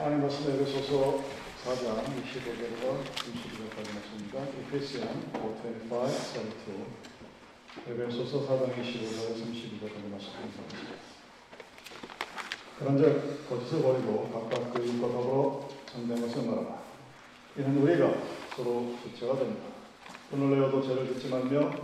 하나님 0.00 0.22
말씀 0.22 0.50
에베소서 0.50 1.22
4장 1.62 2.00
25절과 2.06 3.04
32절까지 3.04 3.88
말씀입니다. 3.92 4.34
에페시안 4.58 5.30
5:25, 5.34 5.90
32. 6.08 6.86
에베소서 7.86 8.48
4장 8.48 8.72
25절과 8.80 9.36
32절까지 9.36 10.08
말씀입니다. 10.10 10.58
그런즉 12.78 13.46
거짓을 13.46 13.82
버리고 13.82 14.30
각각 14.32 14.72
그 14.72 14.86
더불어 15.02 15.68
참된 15.84 16.18
것을 16.18 16.48
말하라. 16.48 16.80
이는 17.58 17.82
우리가 17.82 18.14
서로 18.56 18.94
지체가 19.04 19.38
됩니다. 19.38 19.66
오늘 20.32 20.58
내어도 20.58 20.82
죄를 20.82 21.12
짓지 21.12 21.28
말며 21.28 21.74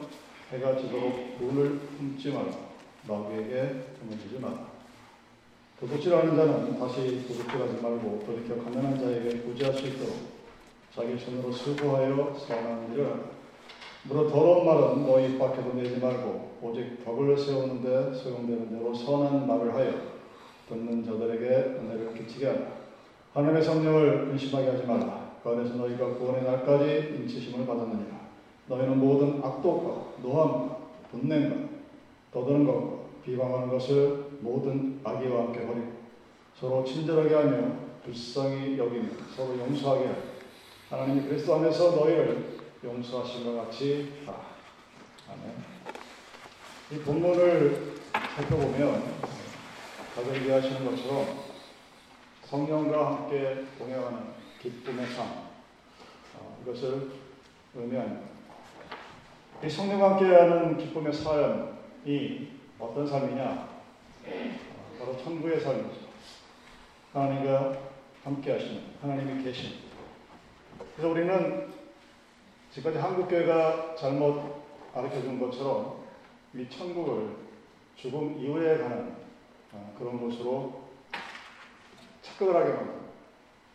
해가 0.52 0.78
지도록 0.78 1.36
눈을 1.38 1.80
품지 1.80 2.30
말라. 2.30 2.50
마귀에게 3.06 3.98
도움주지 4.00 4.38
말라. 4.40 4.75
도둑질하는 5.78 6.34
자는 6.34 6.78
다시 6.78 7.26
도둑질하지 7.28 7.82
말고 7.82 8.22
돌이켜 8.24 8.56
가난한 8.64 8.98
자에게 8.98 9.40
구제할 9.40 9.74
수 9.74 9.86
있도록 9.86 10.14
자기 10.94 11.18
손으로 11.18 11.52
수고하여 11.52 12.34
선한 12.34 12.94
일을. 12.94 13.36
무릇 14.04 14.30
더러운 14.30 14.64
말은 14.64 15.06
너희 15.06 15.34
입 15.34 15.38
밖에도 15.38 15.74
내지 15.74 16.00
말고 16.00 16.58
오직 16.62 17.04
덕을 17.04 17.36
세우는데 17.36 18.14
소용되는 18.14 18.70
대로 18.70 18.94
선한 18.94 19.46
말을 19.46 19.74
하여 19.74 19.92
듣는 20.68 21.04
자들에게 21.04 21.44
은혜를 21.44 22.14
끼치게 22.14 22.46
하라. 22.46 22.60
하나님의 23.34 23.62
성령을 23.62 24.28
근심하게 24.28 24.68
하지 24.68 24.86
말라. 24.86 25.32
그 25.42 25.50
안에서 25.50 25.74
너희가 25.74 26.14
구원의 26.14 26.42
날까지 26.44 27.16
인치심을 27.18 27.66
받았느니라. 27.66 28.16
너희는 28.68 28.98
모든 28.98 29.44
악독과 29.44 30.22
노함과 30.22 30.78
분냄과 31.10 31.68
떠드는 32.32 32.64
것과 32.64 32.96
비방하는 33.24 33.68
것을 33.68 34.25
모든 34.40 35.00
악의와 35.04 35.44
함께 35.44 35.66
버리고 35.66 35.92
서로 36.58 36.84
친절하게 36.84 37.34
하며 37.34 37.72
불쌍히 38.04 38.78
여기며 38.78 39.08
서로 39.34 39.58
용서하게 39.58 40.06
하라. 40.06 40.16
하나님이 40.90 41.28
그리스도 41.28 41.56
안에서 41.56 41.90
너희를 41.96 42.58
용서하신 42.84 43.44
것 43.44 43.66
같이 43.66 44.12
하라. 44.24 44.40
아멘. 45.32 45.54
이 46.92 46.98
본문을 47.04 47.96
살펴보면 48.36 49.02
다들 50.14 50.42
이해하시는 50.42 50.84
것처럼 50.84 51.26
성령과 52.44 53.06
함께 53.06 53.64
동행하는 53.78 54.18
기쁨의 54.62 55.06
삶 55.08 55.26
어, 56.38 56.58
이것을 56.62 57.10
의미합니다. 57.74 58.26
이 59.64 59.68
성령과 59.68 60.12
함께하는 60.12 60.78
기쁨의 60.78 61.12
삶이 61.12 62.48
어떤 62.78 63.06
삶이냐? 63.06 63.75
어, 64.26 64.96
바로 64.98 65.16
천국의 65.22 65.60
삶이죠. 65.60 66.06
하나님과 67.12 67.78
함께 68.24 68.52
하시는 68.52 68.82
하나님이 69.00 69.44
계신. 69.44 69.72
그래서 70.94 71.10
우리는 71.10 71.72
지금까지 72.72 72.98
한국교회가 72.98 73.94
잘못 73.94 74.64
가르쳐 74.92 75.20
준 75.22 75.38
것처럼 75.38 76.04
이 76.54 76.68
천국을 76.68 77.36
죽음 77.96 78.38
이후에 78.38 78.78
가는 78.78 79.14
어, 79.72 79.94
그런 79.98 80.18
곳으로 80.18 80.88
착각을 82.22 82.56
하게 82.56 82.70
만듭니다. 82.70 83.06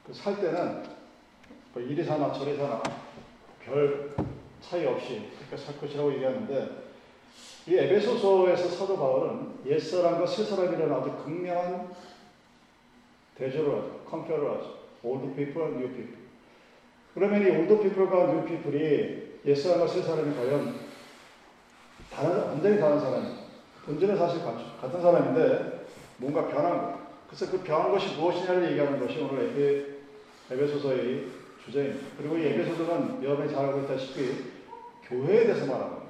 그살 0.05 0.41
때는 0.41 0.83
뭐 1.73 1.81
이리 1.81 2.03
사나 2.03 2.33
저리 2.33 2.57
사나 2.57 2.81
별 3.63 4.15
차이 4.59 4.85
없이 4.85 5.31
그렇게 5.37 5.57
살 5.57 5.79
것이라고 5.79 6.13
얘기하는데 6.15 6.90
이 7.67 7.75
에베소서에서 7.75 8.69
사도 8.69 8.97
바울은 8.97 9.51
옛사람과 9.65 10.25
새사람이라는 10.25 10.93
아주 10.93 11.11
극명한 11.23 11.89
대조를 13.37 13.71
하죠. 13.71 14.01
compare를 14.09 14.51
하죠. 14.51 14.77
old 15.03 15.35
people, 15.35 15.77
new 15.77 15.87
people. 15.89 16.15
그러면 17.13 17.41
이 17.41 17.49
old 17.49 17.81
people과 17.81 18.33
new 18.33 18.45
people이 18.45 19.39
옛사람과 19.45 19.87
새사람이 19.87 20.35
과연 20.35 20.75
다른, 22.11 22.39
완전히 22.39 22.79
다른 22.79 22.99
사람이에요. 22.99 23.35
본질은 23.85 24.17
사실 24.17 24.41
같은 24.43 25.01
사람인데 25.01 25.85
뭔가 26.17 26.47
변한 26.47 26.81
거예요. 26.81 27.01
그래서 27.27 27.49
그 27.49 27.59
변한 27.63 27.91
것이 27.91 28.15
무엇이냐를 28.15 28.71
얘기하는 28.71 28.99
것이 28.99 29.19
오늘 29.19 29.45
에베, 29.45 29.85
에베소서의 30.51 31.27
주제입니다. 31.63 32.07
그리고 32.17 32.37
이 32.37 32.45
에베소서는 32.45 33.23
여러분이 33.23 33.51
잘 33.51 33.65
알고 33.65 33.81
있다시피 33.81 34.45
교회에 35.07 35.45
대해서 35.45 35.65
말합니다. 35.65 36.00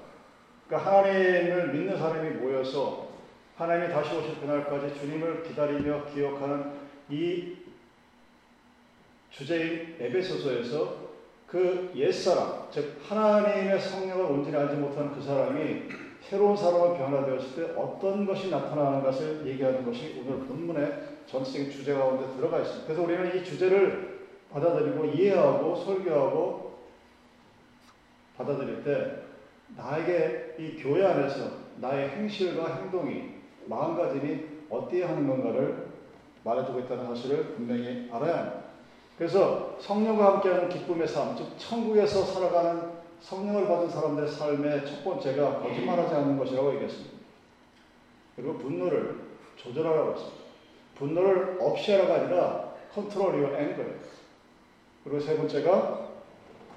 그러니까 0.72 0.90
하나님을 0.90 1.74
믿는 1.74 1.98
사람이 1.98 2.30
모여서 2.38 3.10
하나님이 3.58 3.92
다시 3.92 4.16
오실 4.16 4.40
그날까지 4.40 4.98
주님을 4.98 5.44
기다리며 5.44 6.06
기억하는 6.06 6.72
이 7.10 7.58
주제인 9.30 9.98
에베소서에서 10.00 11.12
그 11.46 11.92
옛사람, 11.94 12.70
즉 12.72 13.02
하나님의 13.06 13.82
성령을 13.82 14.24
온전히 14.24 14.56
알지 14.56 14.76
못하는 14.76 15.12
그 15.12 15.22
사람이 15.22 15.90
새로운 16.22 16.56
사람으로 16.56 16.98
변화되었을 16.98 17.56
때 17.56 17.74
어떤 17.76 18.26
것이 18.26 18.50
나타나는 18.50 19.04
것을 19.04 19.46
얘기하는 19.46 19.84
것이 19.84 20.24
오늘 20.26 20.48
본문의 20.48 20.94
전체적인 21.28 21.70
주제 21.70 21.94
가운데 21.94 22.34
들어가 22.38 22.60
있습니다. 22.60 22.86
그래서 22.86 23.04
우리는 23.04 23.38
이 23.38 23.44
주제를 23.44 24.22
받아들이고 24.54 25.04
이해하고 25.04 25.76
설교하고 25.76 26.78
받아들일 28.38 28.84
때 28.86 29.21
나에게 29.78 30.56
이 30.60 30.82
교회 30.82 31.06
안에서 31.06 31.50
나의 31.78 32.10
행실과 32.10 32.76
행동이 32.76 33.36
마음가짐이 33.66 34.46
어떻게 34.70 35.04
하는 35.04 35.28
건가를 35.28 35.88
말해주고 36.44 36.80
있다는 36.82 37.08
사실을 37.08 37.56
분명히 37.56 38.10
알아야 38.12 38.38
합니다. 38.38 38.62
그래서 39.18 39.78
성령과 39.80 40.34
함께하는 40.34 40.70
기쁨의 40.70 41.08
삶, 41.08 41.36
즉 41.36 41.48
천국에서 41.58 42.24
살아가는 42.24 43.02
성령을 43.22 43.68
받은 43.68 43.90
사람들의 43.90 44.30
삶의 44.30 44.86
첫 44.86 45.04
번째가 45.04 45.60
거짓말하지 45.60 46.16
않는 46.16 46.38
것이라고 46.40 46.74
얘기했습니다. 46.74 47.18
그리고 48.36 48.58
분노를 48.58 49.20
조절하라고 49.58 50.14
했습니다. 50.14 50.42
분노를 50.96 51.58
없이 51.60 51.92
하라가 51.92 52.16
아니라 52.16 52.72
컨트롤 52.94 53.36
your 53.36 53.56
anger. 53.56 54.00
그리고 55.04 55.20
세 55.20 55.38
번째가 55.38 56.10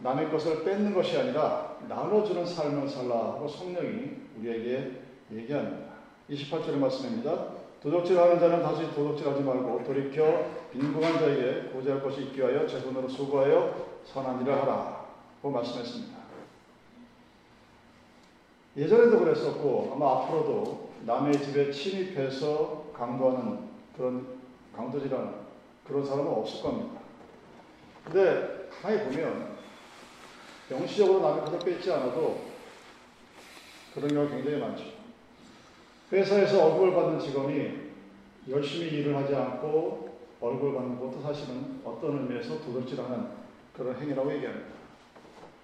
남의 0.00 0.30
것을 0.30 0.64
뺏는 0.64 0.94
것이 0.94 1.18
아니라 1.18 1.73
나눠주는 1.88 2.46
삶을 2.46 2.88
살라고 2.88 3.48
성령이 3.48 4.10
우리에게 4.38 5.00
얘기합니다. 5.32 5.94
28절의 6.30 6.76
말씀입니다. 6.76 7.46
도둑질하는 7.82 8.38
자는 8.38 8.62
다시 8.62 8.94
도둑질하지 8.94 9.42
말고 9.42 9.84
돌이켜 9.84 10.46
빈궁한 10.72 11.18
자에게 11.18 11.68
고지할 11.68 12.02
것이 12.02 12.22
있기 12.22 12.40
위하여 12.40 12.66
제 12.66 12.80
손으로 12.80 13.08
수고하여 13.08 14.00
선한 14.06 14.40
일을 14.42 14.54
하라고 14.62 15.50
말씀했습니다. 15.50 16.14
예전에도 18.76 19.18
그랬었고 19.20 19.92
아마 19.94 20.22
앞으로도 20.22 20.90
남의 21.04 21.34
집에 21.34 21.70
침입해서 21.70 22.86
강도하는 22.94 23.68
그런 23.96 24.26
강도질하는 24.74 25.32
그런 25.86 26.04
사람은 26.04 26.32
없을 26.32 26.62
겁니다. 26.62 27.00
근데 28.04 28.68
가만히 28.70 29.04
보면 29.04 29.53
영시적으로 30.70 31.20
남의 31.20 31.44
것을 31.44 31.58
뺏지 31.58 31.92
않아도 31.92 32.44
그런 33.94 34.08
경우가 34.08 34.34
굉장히 34.34 34.58
많죠. 34.58 34.84
회사에서 36.10 36.66
월급을 36.66 36.94
받는 36.94 37.20
직원이 37.20 37.92
열심히 38.48 38.88
일을 38.88 39.16
하지 39.16 39.34
않고 39.34 40.18
월급을 40.40 40.74
받는 40.74 40.98
것도 40.98 41.20
사실은 41.22 41.80
어떤 41.84 42.18
의미에서 42.18 42.60
도둑질하는 42.60 43.28
그런 43.76 44.00
행위라고 44.00 44.32
얘기합니다. 44.34 44.68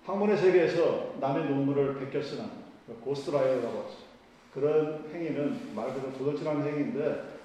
학문의 0.05 0.37
세계에서 0.37 1.15
남의 1.21 1.45
논문을 1.45 1.99
베껴 1.99 2.23
쓰는 2.23 2.51
ghostwriter라고 3.05 3.67
하죠. 3.67 3.97
그런 4.53 5.09
행위는 5.13 5.75
말 5.75 5.95
그대로 5.95 6.13
도둑질하는 6.13 6.67
행위인데 6.67 7.39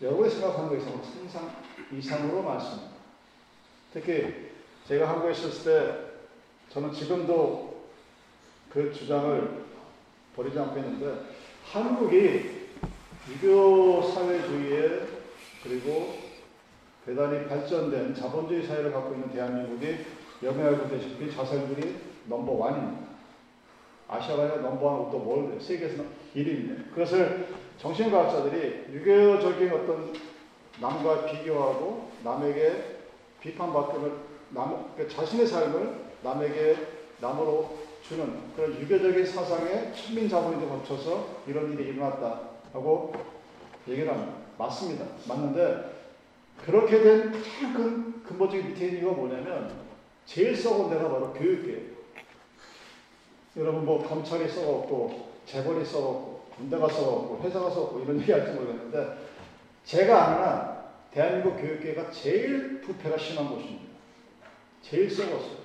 여러분이 0.00 0.30
생각하는 0.30 0.70
것 0.70 0.76
이상으로 0.76 1.02
상상 1.02 1.50
이상으로 1.92 2.42
많습니다. 2.42 2.90
특히 3.92 4.50
제가 4.86 5.08
한국에 5.08 5.32
있었을 5.32 5.64
때 5.64 6.09
저는 6.72 6.92
지금도 6.92 7.88
그 8.72 8.92
주장을 8.92 9.64
버리지 10.36 10.58
않고 10.58 10.78
있는데 10.78 11.22
한국이 11.64 12.68
유교 13.28 14.02
사회주의에 14.02 15.00
그리고 15.64 16.14
대단히 17.04 17.46
발전된 17.48 18.14
자본주의 18.14 18.62
사회를 18.64 18.92
갖고 18.92 19.14
있는 19.14 19.30
대한민국이 19.32 19.96
여기 20.44 20.60
알고 20.60 20.88
계시피 20.88 21.34
자살률이 21.34 21.96
넘버 22.26 22.52
원입니다. 22.52 23.10
아시아가 24.08 24.56
넘버 24.56 24.86
원 24.86 25.10
또 25.10 25.18
뭘 25.18 25.60
세계에서 25.60 26.04
1위입니다. 26.36 26.90
그것을 26.90 27.48
정신과학자들이 27.78 28.92
유교적인 28.94 29.72
어떤 29.72 30.12
남과 30.80 31.26
비교하고 31.26 32.10
남에게 32.22 33.00
비판받기를 33.40 34.12
남, 34.50 34.94
그 34.96 35.08
자신의 35.08 35.46
삶을 35.46 35.99
남에게 36.22 36.76
남으로 37.20 37.78
주는 38.06 38.54
그런 38.56 38.80
유교적인 38.80 39.24
사상에 39.24 39.92
천민 39.92 40.28
자본이 40.28 40.68
거쳐서 40.68 41.42
이런 41.46 41.72
일이 41.72 41.90
일어났다라고 41.90 43.12
얘기를 43.88 44.12
합니다. 44.12 44.32
맞습니다. 44.58 45.04
맞는데 45.26 46.00
그렇게 46.64 47.02
된 47.02 47.32
가장 47.32 47.74
큰 47.74 48.22
근본적인 48.22 48.68
밑에 48.68 48.86
있는 48.86 49.00
이유가 49.00 49.16
뭐냐면 49.16 49.72
제일 50.26 50.56
썩은 50.56 50.90
데가 50.90 51.08
바로 51.08 51.32
교육계예요. 51.32 51.90
여러분 53.56 53.84
뭐 53.84 54.06
검찰이 54.06 54.48
썩었고 54.48 55.30
재벌이 55.46 55.84
썩었고 55.84 56.44
군대가 56.56 56.88
썩었고 56.88 57.40
회사가 57.42 57.70
썩었고 57.70 58.00
이런 58.00 58.20
얘기 58.20 58.30
할지 58.30 58.52
모르겠는데 58.52 59.18
제가 59.84 60.24
아는 60.24 60.44
한 60.44 60.80
대한민국 61.10 61.56
교육계가 61.60 62.10
제일 62.10 62.80
부패가 62.80 63.18
심한 63.18 63.48
곳입니다. 63.48 63.90
제일 64.82 65.10
썩었어요. 65.10 65.59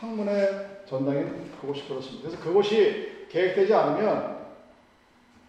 학문의 0.00 0.82
전당이 0.86 1.24
그곳이 1.60 1.86
그렇습니다. 1.88 2.28
그래서 2.28 2.42
그곳이 2.42 3.26
계획되지 3.30 3.74
않으면 3.74 4.46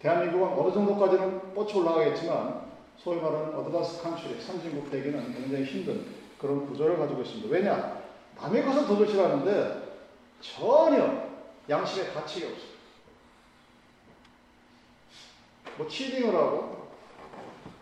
대한민국은 0.00 0.58
어느 0.58 0.72
정도까지는 0.72 1.54
뻗쳐 1.54 1.78
올라가겠지만 1.78 2.68
소위 2.96 3.20
말하는 3.20 3.54
advanced 3.54 4.02
country, 4.02 4.40
선진국 4.40 4.90
되기는 4.90 5.34
굉장히 5.34 5.64
힘든 5.64 6.06
그런 6.38 6.66
구조를 6.66 6.98
가지고 6.98 7.22
있습니다. 7.22 7.48
왜냐? 7.48 8.02
남의 8.36 8.64
것을 8.64 8.86
도둑질하는데 8.86 9.88
전혀 10.40 11.28
양심의 11.68 12.12
가책이 12.14 12.48
없어요. 12.48 12.68
뭐 15.76 15.88
cheating을 15.88 16.34
하고 16.34 16.88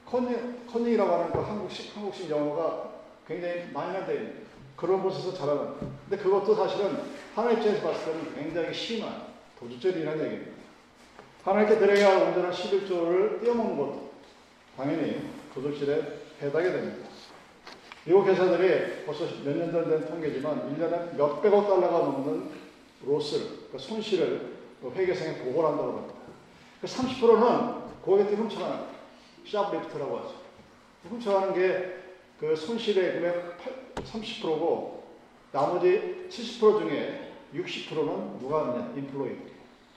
컨닝, 0.06 0.66
컨닝이라고 0.66 1.12
하는 1.12 1.32
그 1.32 1.40
한국식, 1.40 1.96
한국식 1.96 2.30
영어가 2.30 2.90
굉장히 3.26 3.70
만연되어 3.72 4.14
있는 4.14 4.45
그런 4.76 5.02
곳에서 5.02 5.32
자라는 5.34 5.74
근데 6.08 6.22
그것도 6.22 6.54
사실은 6.54 6.98
하나님 7.34 7.58
입장에서 7.58 7.82
봤을 7.88 8.04
때는 8.12 8.34
굉장히 8.34 8.74
심한 8.74 9.22
도둑질이라는 9.58 10.24
얘기입니다. 10.24 10.52
하나님께 11.44 11.78
드려야 11.78 12.10
할 12.10 12.22
온전한 12.28 12.52
11조를 12.52 13.40
떼어먹는 13.42 13.76
것도 13.78 14.10
당연히 14.76 15.30
도둑질에 15.54 16.02
해당이 16.42 16.64
됩니다. 16.70 17.08
미국 18.04 18.26
회사들이 18.26 19.04
벌써 19.04 19.24
몇 19.44 19.56
년 19.56 19.72
전 19.72 19.88
된 19.88 20.06
통계지만 20.06 20.76
1년에 20.76 21.16
몇백억 21.16 21.66
달러가 21.66 21.98
넘는 21.98 22.50
로스를, 23.04 23.46
그러니까 23.46 23.78
손실을 23.78 24.56
회계상에 24.94 25.38
보고를 25.38 25.70
한다고 25.70 25.92
합니다. 25.92 26.14
그 26.80 26.86
30%는 26.86 28.00
고객들이 28.02 28.36
훔쳐가는. 28.36 28.96
샵리프트라고 29.50 30.18
하죠. 30.18 30.34
훔쳐가는 31.08 31.54
게 31.54 31.96
그 32.38 32.54
손실의 32.54 33.14
금액 33.14 33.56
30%고 34.06 35.04
나머지 35.52 36.28
70% 36.30 36.80
중에 36.80 37.32
60%는 37.54 38.38
누가 38.38 38.66
하느냐? 38.68 38.92
employee. 38.96 39.36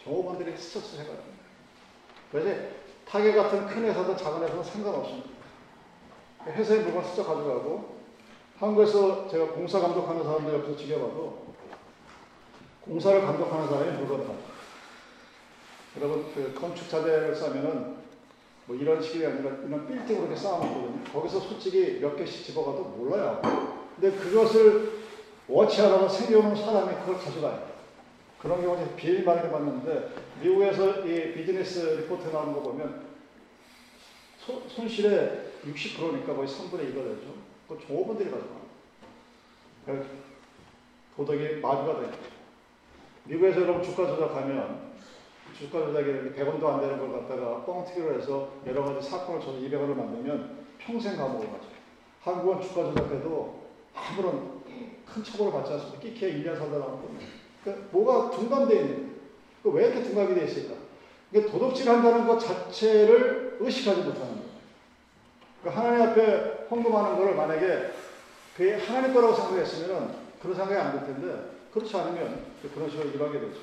종업원들이 0.04 0.56
해가는 1.02 1.20
거예요. 1.20 1.40
그래서 2.32 2.70
타겟 3.08 3.34
같은 3.34 3.68
큰 3.68 3.86
회사든 3.86 4.16
작은 4.16 4.44
회사든 4.44 4.64
상관없습니다. 4.64 5.30
회사의 6.46 6.82
물건 6.82 7.04
훔쳐 7.04 7.24
가져가고 7.24 8.00
한국에서 8.60 9.28
제가 9.28 9.48
공사 9.48 9.80
감독하는 9.80 10.24
사람들 10.24 10.54
옆에서 10.54 10.78
지켜봐도 10.78 11.50
공사를 12.82 13.22
감독하는 13.22 13.68
사람이 13.68 13.98
물건 13.98 14.28
다. 14.28 14.34
여러분 15.98 16.32
그 16.34 16.54
건축자재를 16.54 17.36
싸면은 17.36 17.98
뭐 18.66 18.76
이런 18.76 19.02
식이 19.02 19.26
아니라 19.26 19.56
이런 19.66 19.88
빌딩으로 19.88 20.28
이렇게 20.28 20.40
쌓아놓거든요. 20.40 21.04
거기서 21.12 21.40
솔직히 21.40 22.00
몇 22.00 22.16
개씩 22.16 22.46
집어가도 22.46 22.84
몰라요. 22.84 23.79
근데 24.00 24.18
그것을 24.18 25.00
워치하다가 25.50 26.08
생겨오는 26.08 26.56
사람이 26.56 26.96
그걸 27.02 27.18
가져가요. 27.18 27.68
그런 28.40 28.62
경우는 28.62 28.96
비일 28.96 29.26
많이 29.26 29.50
봤는데 29.50 30.14
미국에서 30.42 31.06
이 31.06 31.34
비즈니스 31.34 31.80
리포트 31.80 32.30
나오는 32.30 32.54
거 32.54 32.62
보면 32.62 33.10
소, 34.38 34.62
손실의 34.70 35.52
60%니까 35.66 36.34
거의 36.34 36.48
3분의 36.48 36.94
1가 36.94 37.04
되죠. 37.04 37.34
그 37.68 37.78
종업원들이 37.86 38.32
가져가. 38.32 38.60
도덕이 41.18 41.60
마주가 41.60 42.00
되죠. 42.00 42.18
미국에서 43.26 43.62
여러분 43.62 43.84
주가 43.84 44.08
조작하면 44.08 44.94
주가 45.58 45.88
조작이 45.88 46.06
100원도 46.38 46.66
안 46.66 46.80
되는 46.80 46.98
걸 47.00 47.12
갖다가 47.12 47.66
뻥튀기로 47.66 48.14
해서 48.16 48.54
여러 48.66 48.86
가지 48.86 49.10
사건을 49.10 49.42
쳐서 49.42 49.58
200원을 49.58 49.94
만들면 49.94 50.68
평생 50.78 51.18
감옥을 51.18 51.48
가죠. 51.52 51.68
한국은 52.22 52.62
주가 52.62 52.84
조작해도 52.86 53.59
아무런 54.08 54.60
큰 55.06 55.24
처벌을 55.24 55.52
받지 55.52 55.74
않습니다. 55.74 56.00
끼케 56.00 56.34
1년 56.34 56.58
살다 56.58 56.78
나왔거든요. 56.78 57.20
그러니까 57.64 57.88
뭐가 57.92 58.30
둔감되어 58.32 58.80
있는 58.80 59.16
거예요. 59.64 59.78
왜 59.78 59.86
이렇게 59.88 60.04
둔감이 60.04 60.36
되어 60.36 60.44
있을까? 60.46 60.76
그러니까 61.32 61.52
도덕질 61.54 61.90
한다는 61.90 62.26
것 62.28 62.40
자체를 62.40 63.58
의식하지 63.60 64.02
못하는 64.02 64.28
거예요. 64.36 64.50
그러니까 65.62 65.84
하나님 65.84 66.08
앞에 66.10 66.68
헌금하는 66.70 67.18
걸 67.18 67.36
만약에 67.36 67.92
그게 68.56 68.76
하나님 68.76 69.14
거라고 69.14 69.34
생각했으면 69.36 70.16
그런 70.42 70.56
생각이 70.56 70.76
안 70.80 70.92
들 71.00 71.06
텐데 71.08 71.52
그렇지 71.74 71.96
않으면 71.98 72.46
그런 72.74 72.90
식으로 72.90 73.10
일하게 73.10 73.40
되죠. 73.42 73.60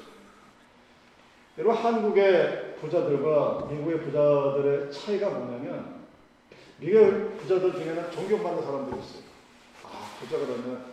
여러분 1.59 1.77
한국의 1.77 2.77
부자들과 2.81 3.67
미국의 3.71 4.01
부자들의 4.01 4.93
차이가 4.93 5.31
뭐냐면 5.31 5.97
미국 6.79 7.37
부자들 7.39 7.73
중에는 7.73 8.11
존경받는 8.13 8.63
사람들이 8.63 9.01
있어요. 9.01 9.26
아 10.17 10.21
부자 10.21 10.39
그러면 10.39 10.85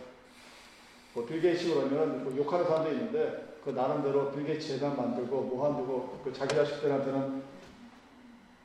뭐 1.14 1.24
빌게이츠 1.24 1.74
그러면 1.74 2.24
뭐 2.24 2.36
욕하는 2.36 2.66
사람도 2.66 2.90
있는데 2.92 3.56
그 3.64 3.70
나름대로 3.70 4.30
빌게이츠 4.32 4.68
재단 4.68 4.96
만들고 4.96 5.42
뭐 5.42 5.64
한두고 5.64 6.20
그 6.22 6.32
자기 6.32 6.54
자식들한테는 6.54 7.42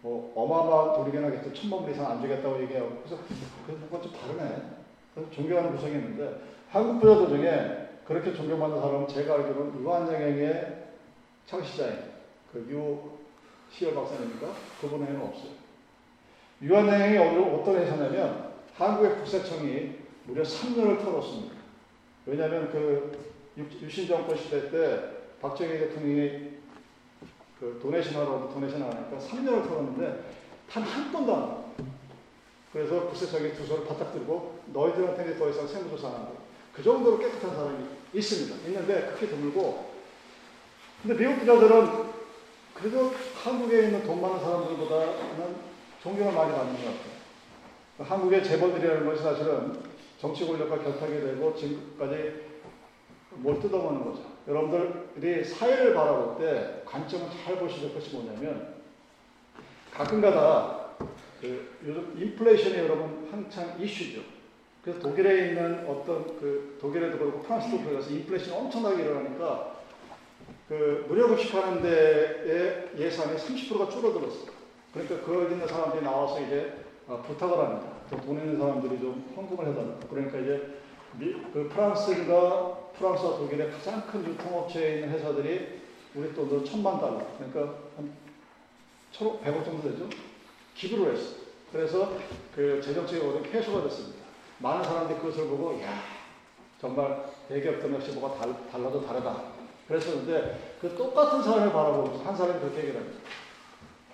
뭐 0.01 0.33
어마어마한 0.35 0.95
돈이겠나 0.97 1.53
천만 1.53 1.83
불 1.83 1.91
이상 1.91 2.11
안 2.11 2.21
주겠다고 2.21 2.61
얘기하고 2.63 3.01
그래서 3.03 3.21
그 3.67 3.71
뭔가 3.71 4.01
좀 4.01 4.13
다르네. 4.13 4.61
그래서 5.13 5.31
존경하는 5.31 5.75
구성이 5.75 5.93
있는데 5.93 6.41
한국 6.69 6.99
부자들 7.01 7.37
중에 7.37 8.01
그렇게 8.05 8.33
존경받는 8.33 8.81
사람은 8.81 9.07
제가 9.07 9.35
알기로는 9.35 9.81
유한양행의 9.81 10.83
창시자인 11.45 12.09
그 12.51 12.65
유 12.69 13.19
시열 13.71 13.93
박사님인가 13.93 14.47
그분 14.81 15.01
외에는 15.01 15.21
없어요. 15.21 15.51
유한양행이 16.61 17.17
어떤 17.17 17.75
회사냐면 17.75 18.51
한국의 18.75 19.17
국세청이 19.17 19.98
무려 20.29 20.43
3년을 20.43 21.01
털었습니다. 21.01 21.55
왜냐하면 22.25 22.69
그 22.71 23.29
유신 23.81 24.07
정권 24.07 24.37
시대 24.37 24.69
때 24.69 25.01
박정희 25.41 25.71
대통령이 25.79 26.49
그 27.59 27.79
도네이션 27.81 28.15
하러 28.15 28.49
도네이션 28.53 28.83
하니까 28.83 29.17
3년을 29.17 29.67
털었는데 29.67 30.31
단 30.69 30.83
한 30.83 31.11
건도 31.11 31.33
안 31.35 31.41
나와. 31.41 31.63
그래서 32.71 33.07
국세청이 33.07 33.53
두 33.53 33.65
손을 33.65 33.87
바닥 33.87 34.13
들고 34.13 34.59
너희들한테는 34.67 35.39
더 35.39 35.49
이상 35.49 35.67
세무조사 35.67 36.07
안 36.07 36.13
한다. 36.13 36.31
그 36.73 36.83
정도로 36.83 37.17
깨끗한 37.17 37.55
사람이 37.55 37.85
있습니다. 38.13 38.67
있는데 38.67 39.01
그렇게 39.07 39.27
드물고 39.27 39.89
근데 41.01 41.17
미국 41.17 41.39
부자들은 41.39 42.09
그래도 42.75 43.11
한국에 43.43 43.85
있는 43.85 44.03
돈 44.03 44.21
많은 44.21 44.39
사람들보다는 44.39 45.55
존경을 46.03 46.33
많이 46.33 46.51
받는 46.51 46.73
것 46.73 46.79
같아요. 46.85 47.19
한국의 47.97 48.43
재벌들이라는 48.43 49.05
것이 49.05 49.23
사실은 49.23 49.88
정치 50.19 50.45
권력과 50.45 50.79
결탁이 50.79 51.21
되고 51.21 51.55
지금까지 51.55 52.49
뭘 53.31 53.59
뜯어먹는 53.59 54.03
거죠. 54.03 54.23
여러분들이 54.47 55.43
사회를 55.45 55.93
바라볼 55.93 56.37
때 56.37 56.81
관점을 56.85 57.27
잘 57.43 57.57
보시는 57.57 57.93
것이 57.93 58.15
뭐냐면 58.15 58.75
가끔가다 59.93 60.89
그 61.39 61.77
요즘 61.85 62.15
인플레이션이 62.17 62.79
여러분 62.79 63.29
한창 63.31 63.79
이슈죠. 63.79 64.21
그래서 64.83 64.99
독일에 64.99 65.49
있는 65.49 65.87
어떤 65.87 66.25
그 66.39 66.77
독일에도 66.81 67.17
그렇고 67.17 67.41
프랑스도 67.41 67.81
그래서 67.83 68.09
인플레이션이 68.09 68.57
엄청나게 68.57 69.03
일어나니까 69.03 69.75
그 70.67 71.05
무료급식하는 71.07 71.81
데의 71.81 72.89
예산이 72.97 73.37
30%가 73.37 73.89
줄어들었어요. 73.89 74.51
그러니까 74.93 75.21
거기 75.21 75.53
있는 75.53 75.67
사람들이 75.67 76.03
나와서 76.03 76.41
이제 76.41 76.73
부탁을 77.07 77.57
합니다. 77.57 77.98
돈 78.17 78.37
있는 78.37 78.57
사람들이 78.57 78.99
좀 78.99 79.33
헌금을 79.35 79.67
해달라. 79.67 79.95
그러니까 80.09 80.39
이제 80.39 80.79
미, 81.17 81.33
그 81.53 81.69
프랑스가 81.69 82.77
프랑스와 82.97 83.37
독일의 83.37 83.71
가장 83.71 84.05
큰 84.05 84.25
유통업체에 84.25 84.95
있는 84.95 85.09
회사들이 85.09 85.79
우리 86.15 86.33
돈으로 86.33 86.63
천만 86.63 86.99
달러, 86.99 87.21
그러니까 87.37 87.75
한 87.95 88.11
천, 89.11 89.39
백억 89.41 89.63
정도 89.63 89.89
되죠? 89.89 90.07
기부를 90.75 91.13
했어. 91.13 91.35
그래서 91.71 92.13
그 92.55 92.81
재정적인 92.81 93.27
어려움이 93.27 93.49
해소가 93.49 93.83
됐습니다. 93.83 94.25
많은 94.59 94.83
사람들이 94.83 95.19
그것을 95.19 95.47
보고, 95.47 95.79
야 95.81 96.01
정말 96.81 97.25
대기업들 97.47 97.93
역시 97.93 98.11
뭐가 98.11 98.39
달, 98.39 98.55
달라도 98.71 99.05
다르다. 99.05 99.43
그랬었는데, 99.87 100.77
그 100.81 100.95
똑같은 100.95 101.41
사람을 101.41 101.71
바라보면서 101.71 102.23
한 102.23 102.35
사람이 102.35 102.59
그렇게 102.59 102.79
얘기를 102.79 102.99
합니다. 102.99 103.19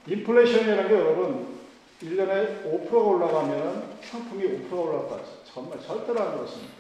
인플레이션이라는 0.08 0.88
게 0.88 0.94
여러분, 0.96 1.60
1년에 2.02 2.64
5%가 2.66 2.98
올라가면 2.98 3.98
상품이 4.02 4.44
5%가 4.44 4.76
올라갔다. 4.76 5.24
정말 5.46 5.80
절대로 5.82 6.20
안 6.22 6.36
그렇습니다. 6.36 6.74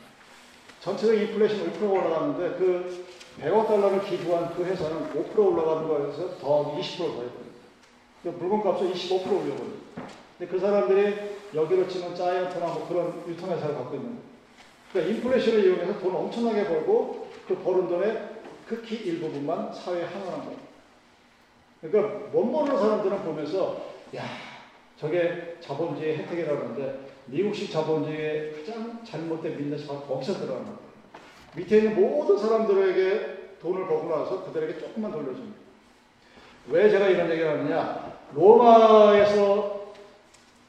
전체적 0.81 1.15
인플레이션 1.15 1.73
5%가 1.73 1.87
올라갔는데 1.87 2.57
그 2.57 3.05
100억 3.41 3.67
달러를 3.67 4.03
기부한 4.03 4.53
그 4.55 4.63
회사는 4.63 5.11
5% 5.13 5.37
올라가는 5.37 5.87
거에서 5.87 6.37
더 6.37 6.75
20%더 6.75 7.23
해버려요. 7.23 7.45
물건값을 8.23 8.93
25% 8.93 9.27
올려버려요. 9.27 9.85
근데 10.37 10.51
그 10.51 10.59
사람들이 10.59 11.15
여기로 11.53 11.87
치면 11.87 12.15
자이언트나 12.15 12.65
뭐 12.65 12.87
그런 12.87 13.23
유통회사를 13.27 13.75
갖고 13.75 13.95
있는 13.95 14.09
거예요. 14.09 14.25
그러니까 14.91 15.15
인플레이션을 15.15 15.65
이용해서 15.65 15.99
돈 15.99 16.15
엄청나게 16.15 16.67
벌고 16.67 17.27
그 17.47 17.55
버는 17.57 17.87
돈의 17.87 18.29
극히 18.67 18.95
일부분만 18.95 19.73
사회에 19.73 20.03
환원한 20.03 20.45
거예요. 20.45 20.59
그러니까 21.81 22.27
못 22.31 22.43
모르는 22.43 22.77
사람들은 22.77 23.23
보면서 23.23 23.85
야 24.15 24.23
저게 24.97 25.57
자본주의 25.59 26.17
혜택이라고 26.17 26.57
하는데 26.57 26.99
미국식 27.25 27.71
자본주의의 27.71 28.53
가장 28.65 29.03
잘못된 29.03 29.57
바로 29.87 30.01
거기서 30.01 30.33
들어가는 30.33 30.65
거예요. 30.65 30.79
밑에 31.55 31.77
있는 31.77 31.95
모든 31.95 32.37
사람들에게 32.37 33.57
돈을 33.61 33.87
벌고 33.87 34.09
나서 34.09 34.43
그들에게 34.45 34.79
조금만 34.79 35.11
돌려줍니다. 35.11 35.57
왜 36.69 36.89
제가 36.89 37.07
이런 37.07 37.29
얘기를 37.29 37.49
하느냐? 37.49 38.19
로마에서 38.33 39.93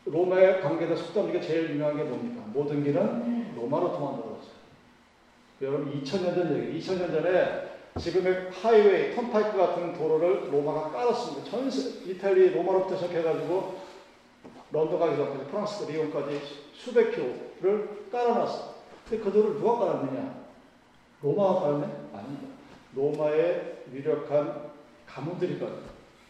로마의 0.04 0.60
관계된 0.60 0.96
속담 0.96 1.32
중 1.32 1.40
제일 1.40 1.70
유명한 1.70 1.96
게 1.96 2.04
뭡니까? 2.04 2.42
모든 2.52 2.84
길은 2.84 3.56
로마로 3.56 3.92
통한다고. 3.92 4.36
여러분 5.62 5.90
2000년 5.90 6.34
전 6.34 6.62
얘기, 6.62 6.78
2000년 6.78 7.10
전에 7.10 7.76
지금의 7.98 8.50
하이웨이, 8.50 9.14
턴파이크 9.14 9.56
같은 9.56 9.94
도로를 9.94 10.52
로마가 10.52 10.90
깔았습니다. 10.90 11.50
전 11.50 11.70
이탈리 12.06 12.50
로마로부터 12.50 12.96
시작해가지고 12.96 13.85
런던 14.72 14.98
가기 14.98 15.16
전까지 15.16 15.50
프랑스 15.50 15.90
리옹까지 15.90 16.40
수백 16.74 17.12
킬로를 17.12 18.08
깔아놨어. 18.10 18.76
근데 19.08 19.24
그 19.24 19.32
도로를 19.32 19.60
누가 19.60 19.78
깔았느냐? 19.78 20.46
로마가 21.22 21.60
깔았네? 21.60 21.86
아닙니다. 22.12 22.48
로마의 22.94 23.84
유력한 23.92 24.70
가문들이 25.06 25.58
깔았 25.58 25.72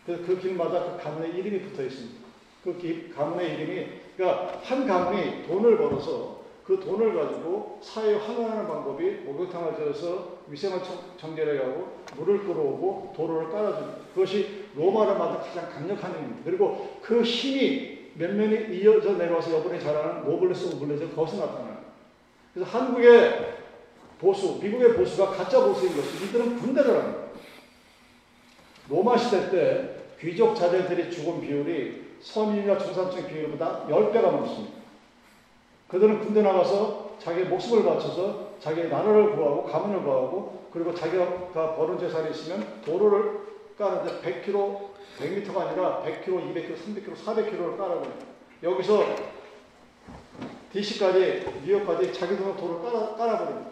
그래서 0.05 0.23
그 0.25 0.39
길마다 0.39 0.97
그 0.97 1.03
가문의 1.03 1.35
이름이 1.37 1.63
붙어 1.63 1.83
있습니다. 1.83 2.27
그 2.63 2.79
기, 2.79 3.11
가문의 3.11 3.55
이름이, 3.55 3.87
그러니까 4.17 4.61
한 4.63 4.87
가문이 4.87 5.47
돈을 5.47 5.79
벌어서 5.79 6.37
그 6.65 6.81
돈을 6.81 7.15
가지고 7.15 7.79
사회에 7.81 8.17
환원하는 8.17 8.67
방법이 8.67 9.05
목욕탕을 9.25 9.77
지어서 9.77 10.39
위생을 10.49 10.81
정결해가고 11.17 11.89
물을 12.17 12.41
끌어오고 12.41 13.13
도로를 13.17 13.51
깔아줍니다. 13.51 13.99
그것이 14.15 14.67
로마를 14.75 15.17
만든 15.17 15.41
가장 15.41 15.71
강력한 15.71 16.13
힘입니다. 16.13 16.41
그리고 16.45 16.99
그 17.03 17.23
힘이 17.23 17.96
몇 18.19 18.35
면이 18.35 18.79
이어져 18.79 19.13
내려와서 19.13 19.53
여러분이 19.53 19.81
잘 19.81 19.97
아는 19.97 20.25
노블레스 20.25 20.75
오블레스 20.77 21.15
거기서 21.15 21.37
나타나요. 21.37 21.77
그래서 22.55 22.71
한국의 22.71 23.57
보수, 24.19 24.59
미국의 24.63 24.95
보수가 24.95 25.33
가짜 25.33 25.61
보수인 25.61 25.95
것이 25.95 26.25
이들은 26.25 26.59
군대를 26.59 26.91
합니다. 26.91 27.19
로마 28.89 29.17
시대 29.19 29.51
때 29.51 29.97
귀족 30.21 30.55
자제들이 30.55 31.11
죽은 31.11 31.41
비율이 31.43 32.17
서민이나 32.21 32.79
중산층 32.79 33.27
비율보다 33.27 33.87
10배가 33.89 34.23
넘습니다. 34.23 34.77
그들은 35.89 36.21
군대 36.21 36.41
나가서 36.41 37.17
자기 37.19 37.45
목숨을 37.45 37.85
바쳐서 37.85 38.57
자기 38.61 38.85
나라를 38.85 39.37
구하고 39.37 39.65
가문을 39.65 40.03
구하고 40.03 40.69
그리고 40.73 40.95
자기가 40.95 41.77
버는 41.77 41.99
재산이 41.99 42.31
있으면 42.31 42.81
도로를 42.85 43.56
까는데 43.79 44.21
100km, 44.23 44.89
100m가 45.19 45.57
아니라 45.59 46.03
100km, 46.05 46.55
200km, 46.55 46.77
300km, 46.77 47.17
400km를 47.25 47.77
까라고 47.77 48.07
여기서 48.63 49.17
DC까지 50.73 51.45
뉴욕까지 51.65 52.13
자기 52.13 52.37
돈으로 52.37 52.57
도를 52.57 52.83
깔아, 52.83 53.17
깔아버립니다. 53.17 53.71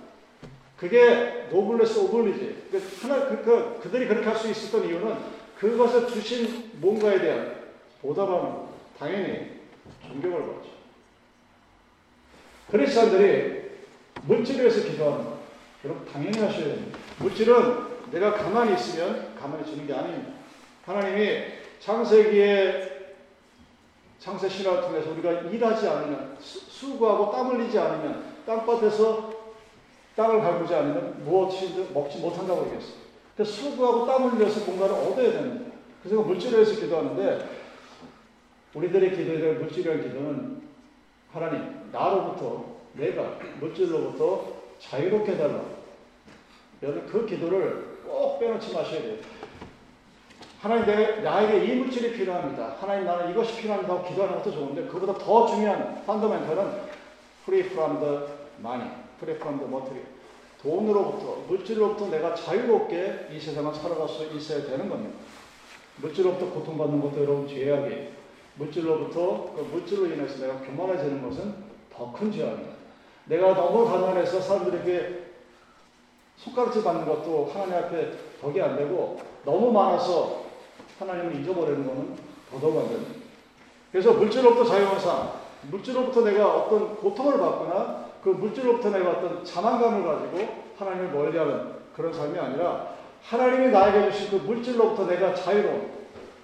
그게 0.76 1.46
노블레스 1.50 1.98
오블리지. 2.00 2.68
그, 2.70 2.82
하나, 3.02 3.26
그, 3.28 3.42
그, 3.42 3.80
그들이 3.82 4.06
그렇게 4.06 4.26
할 4.26 4.36
수 4.36 4.50
있었던 4.50 4.86
이유는 4.86 5.16
그것을 5.58 6.08
주신 6.08 6.70
뭔가에 6.74 7.18
대한 7.18 7.64
보답하는 8.02 8.66
당연히 8.98 9.60
존경을 10.06 10.40
받죠. 10.40 10.70
크리스천들이 12.70 13.64
물질을 14.22 14.60
위해서 14.62 14.86
기도하는 14.88 15.24
거. 15.24 15.38
여러분 15.84 16.06
당연히 16.10 16.38
하셔야 16.38 16.64
됩니다. 16.64 16.98
물질은 17.18 17.93
내가 18.14 18.32
가만히 18.32 18.74
있으면 18.74 19.34
가만히 19.34 19.64
주는 19.64 19.86
게 19.86 19.92
아닙니다. 19.92 20.34
하나님이 20.86 21.46
창세기에 21.80 22.94
창세 24.20 24.48
신화를 24.48 24.82
통해서 24.82 25.10
우리가 25.10 25.32
일하지 25.32 25.88
않으면 25.88 26.36
수고하고 26.38 27.32
땀 27.32 27.50
흘리지 27.50 27.76
않으면 27.76 28.34
땅밭에서 28.46 29.34
땅을 30.14 30.40
갈구지 30.40 30.74
않으면 30.74 31.24
무엇이든 31.24 31.92
먹지 31.92 32.18
못한다고 32.18 32.66
얘기했어요. 32.66 32.94
근데 33.36 33.50
수고하고 33.50 34.06
땀 34.06 34.30
흘려서 34.30 34.64
뭔가를 34.64 34.94
얻어야 34.94 35.32
됩니다. 35.32 35.72
그래서 36.02 36.22
물질을 36.22 36.60
위해서 36.60 36.80
기도하는데 36.80 37.48
우리들의 38.74 39.10
기도에 39.10 39.52
물질이라는 39.54 40.02
기도는 40.04 40.62
하나님 41.32 41.90
나로부터 41.90 42.64
내가 42.92 43.38
물질로부터 43.58 44.54
자유롭게 44.78 45.32
해달라. 45.32 45.64
여러분 46.82 47.06
그 47.06 47.26
기도를 47.26 47.93
꼭 48.06 48.38
빼놓지 48.38 48.72
마셔야 48.74 49.02
돼요. 49.02 49.16
하나님 50.60 50.86
내, 50.86 51.20
나에게 51.20 51.64
이 51.66 51.76
물질이 51.76 52.12
필요합니다. 52.12 52.76
하나님 52.80 53.04
나는 53.04 53.30
이것이 53.30 53.56
필요합니다 53.60 53.92
하고 53.94 54.08
기도하는 54.08 54.38
것도 54.38 54.50
좋은데 54.50 54.86
그보다 54.86 55.12
더 55.14 55.46
중요한 55.46 56.02
펀더멘털은 56.06 56.80
free 57.42 57.66
from 57.70 58.00
the 58.00 58.20
money, 58.60 58.88
free 59.18 59.36
from 59.36 59.58
the 59.58 59.70
material. 59.70 60.06
돈으로부터, 60.62 61.44
물질로부터 61.46 62.08
내가 62.08 62.34
자유롭게 62.34 63.28
이 63.30 63.38
세상을 63.38 63.74
살아갈 63.74 64.08
수 64.08 64.24
있어야 64.34 64.64
되는 64.64 64.88
겁니다. 64.88 65.18
물질로부터 65.96 66.50
고통받는 66.50 67.02
것도 67.02 67.22
여러분 67.22 67.46
죄악이에요. 67.46 68.08
물질로부터, 68.54 69.52
그 69.54 69.60
물질로 69.70 70.06
인해서 70.06 70.40
내가 70.40 70.60
교만해지는 70.60 71.22
것은 71.22 71.54
더 71.94 72.10
큰 72.12 72.32
죄악입니다. 72.32 72.72
내가 73.26 73.54
너무 73.54 73.84
가난해서 73.84 74.40
사람들에게 74.40 75.23
손가락질 76.36 76.82
받는 76.82 77.06
것도 77.06 77.50
하나님 77.52 77.74
앞에 77.74 78.12
덕이 78.40 78.60
안 78.60 78.76
되고 78.76 79.20
너무 79.44 79.72
많아서 79.72 80.44
하나님을 80.98 81.40
잊어버리는 81.40 81.86
것은 81.86 82.16
더더욱 82.50 82.78
안 82.78 82.88
됩니다. 82.88 83.12
그래서 83.90 84.12
물질로부터 84.12 84.64
자유한 84.64 84.98
삶, 84.98 85.30
물질로부터 85.70 86.22
내가 86.22 86.54
어떤 86.56 86.96
고통을 86.96 87.38
받거나 87.38 88.04
그 88.22 88.30
물질로부터 88.30 88.90
내가 88.90 89.10
어떤 89.10 89.44
자만감을 89.44 90.04
가지고 90.04 90.64
하나님을 90.76 91.12
멀리하는 91.12 91.74
그런 91.94 92.12
삶이 92.12 92.38
아니라 92.38 92.94
하나님이 93.22 93.68
나에게 93.68 94.10
주신 94.10 94.30
그 94.30 94.44
물질로부터 94.44 95.06
내가 95.06 95.34
자유로운 95.34 95.90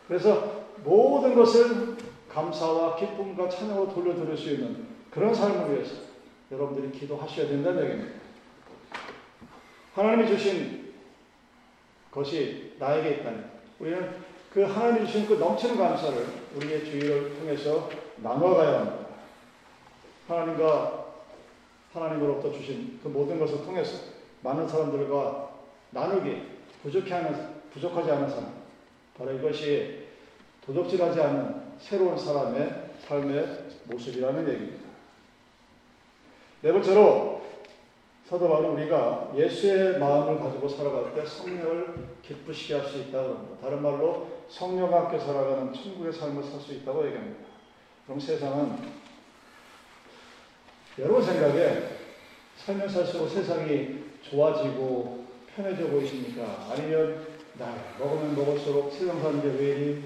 그래서 0.07 0.61
모든 0.85 1.35
것을 1.35 1.97
감사와 2.33 2.97
기쁨과 2.97 3.49
찬양으로 3.49 3.93
돌려드릴 3.93 4.37
수 4.37 4.51
있는 4.51 4.87
그런 5.11 5.35
삶을 5.35 5.73
위해서 5.73 5.97
여러분들이 6.51 6.99
기도하셔야 6.99 7.49
된다는 7.49 7.83
얘기입니다. 7.85 8.21
하나님이 9.95 10.29
주신 10.29 10.93
것이 12.11 12.75
나에게 12.79 13.11
있다니 13.17 13.43
우리는 13.79 14.15
그 14.53 14.63
하나님이 14.63 15.07
주신 15.07 15.27
그 15.27 15.35
넘치는 15.35 15.77
감사를 15.77 16.27
우리의 16.57 16.85
주의를 16.85 17.39
통해서 17.39 17.89
나눠가야 18.17 18.81
합니다. 18.81 19.07
하나님과 20.29 21.07
하나님으로부터 21.93 22.53
주신 22.53 23.01
그 23.03 23.09
모든 23.09 23.39
것을 23.39 23.65
통해서 23.65 23.99
많은 24.43 24.69
사람들과 24.69 25.51
나누기 25.91 26.43
부족해 26.83 27.13
하는, 27.13 27.61
부족하지 27.73 28.11
않은 28.11 28.31
사람 28.31 28.55
바로 29.19 29.33
이것이 29.33 30.07
도적질하지 30.65 31.21
않은 31.21 31.63
새로운 31.79 32.17
사람의 32.17 32.91
삶의 33.07 33.65
모습이라는 33.85 34.49
얘기입니다. 34.49 34.89
네 36.63 36.73
번째로 36.73 37.40
사도 38.31 38.49
바울은 38.49 38.71
우리가 38.75 39.33
예수의 39.37 39.99
마음을 39.99 40.39
가지고 40.39 40.69
살아갈 40.69 41.13
때 41.13 41.27
성령을 41.27 41.95
기쁘시게 42.23 42.75
할 42.75 42.87
수 42.87 42.99
있다고 42.99 43.35
합니다. 43.35 43.57
다른 43.61 43.83
말로 43.83 44.45
성령과 44.49 45.07
함께 45.07 45.19
살아가는 45.19 45.73
천국의 45.73 46.13
삶을 46.13 46.45
살 46.45 46.61
수 46.61 46.73
있다고 46.75 47.05
얘기합니다. 47.07 47.41
그럼 48.07 48.21
세상은 48.21 48.77
여러분 51.01 51.21
생각에 51.25 51.89
살면서 52.57 53.05
살수록 53.05 53.31
세상이 53.31 53.99
좋아지고 54.23 55.25
편해져 55.57 55.89
보이십니까? 55.89 56.69
아니면 56.71 57.27
나 57.59 57.75
먹으면 57.99 58.37
먹을수록 58.37 58.93
세상 58.93 59.21
사는 59.21 59.43
게 59.43 59.49
왜 59.49 59.71
이리 59.71 60.05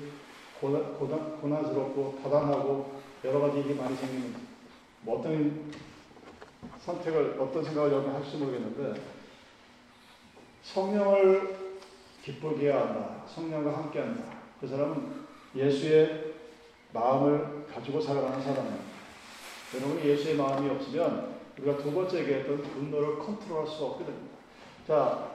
고난, 0.62 0.94
고난, 0.94 1.38
고난스럽고 1.42 2.20
다단하고 2.22 2.90
여러 3.22 3.40
가지 3.40 3.58
일이 3.58 3.74
많이 3.74 3.94
생기는 3.94 4.34
뭐 5.02 5.18
어떤 5.18 5.70
선택을 6.80 7.36
어떤 7.40 7.64
생각을 7.64 7.92
여러분 7.92 8.14
할지 8.14 8.36
모르겠는데 8.36 9.00
성령을 10.62 11.56
기쁘게 12.22 12.70
한다. 12.70 13.22
성령과 13.26 13.76
함께 13.76 14.00
한다. 14.00 14.24
그 14.60 14.66
사람은 14.66 15.24
예수의 15.54 16.34
마음을 16.92 17.66
가지고 17.72 18.00
살아가는 18.00 18.42
사람입니다. 18.42 18.84
여러분이 19.74 20.08
예수의 20.08 20.36
마음이 20.36 20.70
없으면 20.70 21.34
우리가 21.58 21.76
두 21.78 21.92
번째 21.92 22.20
얘기했던 22.20 22.62
분노를 22.62 23.18
컨트롤할 23.18 23.66
수 23.66 23.84
없게 23.84 24.04
됩니다. 24.04 24.36
자, 24.86 25.34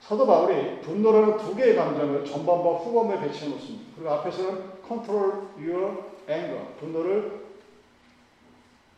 사도 0.00 0.26
바울이 0.26 0.80
분노라는 0.80 1.38
두 1.38 1.54
개의 1.54 1.76
감정을 1.76 2.24
전반부와 2.24 2.78
후반부에 2.78 3.20
배치해 3.20 3.50
놓습니다. 3.50 3.84
그리고 3.96 4.10
앞에서는 4.10 4.82
컨트롤 4.86 5.48
your 5.58 6.02
anger, 6.28 6.66
분노를 6.78 7.43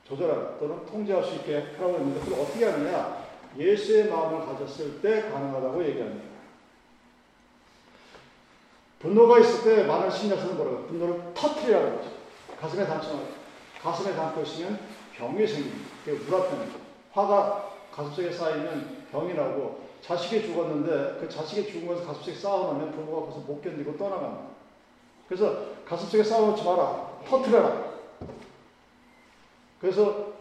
조절하라 0.08 0.58
또는 0.58 0.86
통제할 0.86 1.24
수 1.24 1.34
있게 1.36 1.74
하라고 1.76 1.94
했는데 1.94 2.20
그걸 2.20 2.40
어떻게 2.40 2.64
하느냐? 2.64 3.26
예수의 3.58 4.08
마음을 4.08 4.46
가졌을 4.46 5.00
때 5.00 5.22
가능하다고 5.30 5.84
얘기합니다. 5.84 6.26
분노가 9.00 9.38
있을 9.40 9.64
때 9.64 9.84
많은 9.84 10.10
신약서는 10.10 10.56
뭐라고 10.56 10.86
분노를 10.86 11.34
터트리라고 11.34 11.90
그러죠. 11.90 12.10
가슴에 12.60 12.86
담지 12.86 13.08
가슴에 13.82 14.14
담고 14.14 14.42
있으면 14.42 14.78
병이 15.14 15.46
생깁니다. 15.46 15.88
그게 16.04 16.18
우라병이죠. 16.18 16.78
화가 17.12 17.70
가슴속에 17.92 18.32
쌓이면 18.32 19.06
병이 19.10 19.34
나고 19.34 19.86
자식이 20.02 20.46
죽었는데 20.46 21.18
그 21.20 21.28
자식이 21.28 21.70
죽은 21.70 21.88
것을 21.88 22.06
가슴속에 22.06 22.34
쌓아놓으면 22.34 22.92
부모가 22.92 23.26
그래서 23.26 23.40
못 23.40 23.62
견디고 23.62 23.96
떠나갑니다. 23.96 24.44
그래서 25.28 25.56
가슴속에 25.86 26.22
쌓아놓지 26.22 26.62
마라. 26.64 27.20
터트려라. 27.28 27.95
그래서 29.80 30.32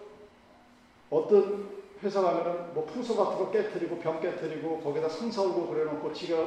어떤 1.09 1.69
회사 2.03 2.21
가면은 2.21 2.73
뭐 2.73 2.85
풍소 2.85 3.15
같은 3.15 3.37
거 3.37 3.51
깨뜨리고 3.51 3.99
병 3.99 4.19
깨뜨리고 4.21 4.79
거기다 4.81 5.09
상사 5.09 5.41
얼굴 5.41 5.67
그려놓고 5.67 6.13
지가 6.13 6.37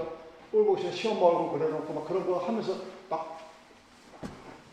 꼴보기 0.53 0.83
싫은 0.83 0.95
시험 0.95 1.23
얼굴 1.23 1.59
그려놓고 1.59 1.93
막 1.93 2.07
그런 2.07 2.27
거 2.27 2.39
하면서 2.39 2.75
막 3.09 3.41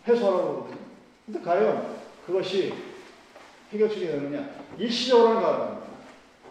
해소하라고 0.07 0.43
그러거든요. 0.43 0.77
근데 1.25 1.41
과연 1.41 1.95
그것이 2.25 2.73
해결책이 3.71 4.07
되느냐? 4.07 4.49
일시적으로는 4.77 5.41
가능합니다. 5.41 5.85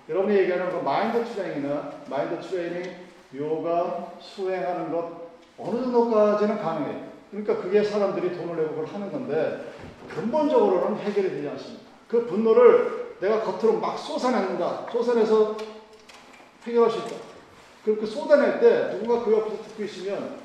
여러분이 0.09 0.37
얘기하는 0.37 0.71
그 0.71 0.77
마인드 0.85 1.25
트레이닝이나 1.25 1.93
마인드 2.11 2.47
트레이닝, 2.47 2.95
요가, 3.37 4.13
수행하는 4.21 4.93
것 4.93 5.25
어느 5.59 5.83
정도까지는 5.83 6.59
가능해요. 6.59 7.14
그러니까 7.35 7.57
그게 7.61 7.83
사람들이 7.83 8.37
돈을 8.37 8.57
내고 8.57 8.71
그걸 8.77 8.87
하는 8.87 9.11
건데 9.11 9.73
근본적으로는 10.15 10.99
해결이 10.99 11.31
되지 11.31 11.49
않습니다. 11.49 11.83
그 12.07 12.27
분노를 12.27 13.17
내가 13.21 13.41
겉으로 13.43 13.81
막 13.81 13.99
쏟아낸다. 13.99 14.87
쏟아내서 14.93 15.57
해결할 16.65 16.91
수 16.91 16.99
있다. 16.99 17.17
그렇게 17.85 18.07
쏟아낼 18.07 18.61
때 18.61 18.97
누군가 18.97 19.25
그 19.25 19.33
옆에서 19.33 19.63
듣고 19.65 19.83
있으면 19.83 20.39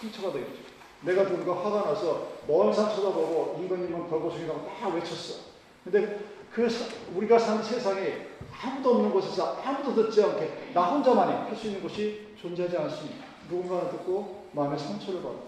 상처가 0.00 0.32
되겠죠. 0.32 0.68
내가 1.02 1.24
누군가 1.24 1.56
화가 1.60 1.90
나서 1.90 2.28
먼산 2.46 2.88
쳐다보고 2.88 3.58
임금님은 3.60 4.08
벌거숭이라고 4.08 4.60
막 4.60 4.94
외쳤어. 4.94 5.40
근데 5.82 6.20
그 6.52 6.68
사, 6.70 6.86
우리가 7.14 7.38
사는 7.38 7.62
세상에 7.62 8.28
아무도 8.62 8.94
없는 8.94 9.10
곳에서 9.10 9.60
아무도 9.64 9.94
듣지 9.94 10.22
않게 10.22 10.70
나 10.72 10.84
혼자만이 10.84 11.32
할 11.48 11.56
수 11.56 11.66
있는 11.66 11.82
곳이 11.82 12.28
존재하지 12.40 12.76
않습니다. 12.76 13.26
누군가는 13.50 13.90
듣고 13.90 14.46
마음에 14.52 14.78
상처를 14.78 15.22
받아. 15.22 15.47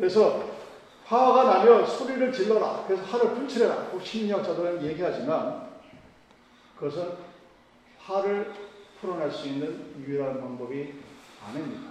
그래서 0.00 0.50
화가 1.04 1.44
나면 1.44 1.86
소리를 1.86 2.32
질러라. 2.32 2.84
그래서 2.86 3.02
화를 3.04 3.34
분출해라. 3.34 3.90
심리학자들은 4.02 4.82
얘기하지만 4.86 5.68
그것은 6.74 7.12
화를 7.98 8.50
풀어낼 8.98 9.30
수 9.30 9.46
있는 9.48 9.94
유일한 10.06 10.40
방법이 10.40 10.94
아닙니다. 11.44 11.90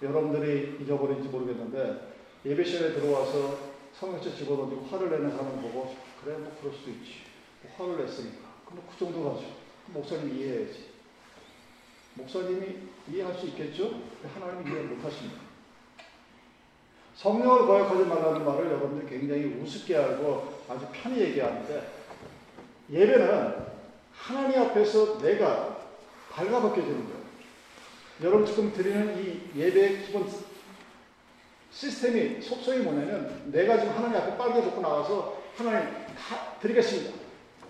여러분들이 0.00 0.78
잊어버린지 0.80 1.28
모르겠는데 1.28 2.14
예배 2.46 2.62
시간에 2.62 2.92
들어와서 2.92 3.58
성경책 3.92 4.36
집어던지고 4.36 4.86
화를 4.86 5.10
내는 5.10 5.30
사람 5.32 5.60
보고 5.60 5.96
그래 6.22 6.36
뭐 6.38 6.56
그럴 6.60 6.72
수도 6.72 6.90
있지. 6.90 7.22
뭐 7.62 7.72
화를 7.76 8.04
냈으니까. 8.04 8.38
그럼 8.66 8.84
그 8.88 8.96
정도 8.96 9.34
가죠. 9.34 9.46
목사님 9.88 10.38
이해해야지. 10.38 10.90
목사님이 12.14 12.78
이해할 13.10 13.34
수 13.34 13.46
있겠죠? 13.46 14.00
하나님 14.32 14.68
이해 14.68 14.82
못하십니다. 14.82 15.49
성령을 17.20 17.66
거역하지 17.66 18.04
말라는 18.04 18.46
말을 18.46 18.66
여러분들 18.66 19.06
굉장히 19.06 19.44
우습게 19.60 19.94
알고 19.94 20.54
아주 20.66 20.86
편히 20.90 21.20
얘기하는데 21.20 21.86
예배는 22.90 23.56
하나님 24.14 24.62
앞에서 24.62 25.20
내가 25.20 25.76
발가벗겨지는 26.30 27.04
거예요. 27.04 27.20
여러분 28.22 28.46
지금 28.46 28.72
드리는 28.72 29.22
이 29.22 29.58
예배의 29.58 30.06
기본 30.06 30.26
시스템이 31.70 32.40
속성이 32.40 32.78
뭐냐면 32.78 33.50
내가 33.52 33.78
지금 33.78 33.94
하나님 33.94 34.16
앞에 34.16 34.38
빨개 34.38 34.62
벗고 34.62 34.80
나가서 34.80 35.42
하나님 35.56 35.90
다 35.90 36.56
드리겠습니다. 36.58 37.18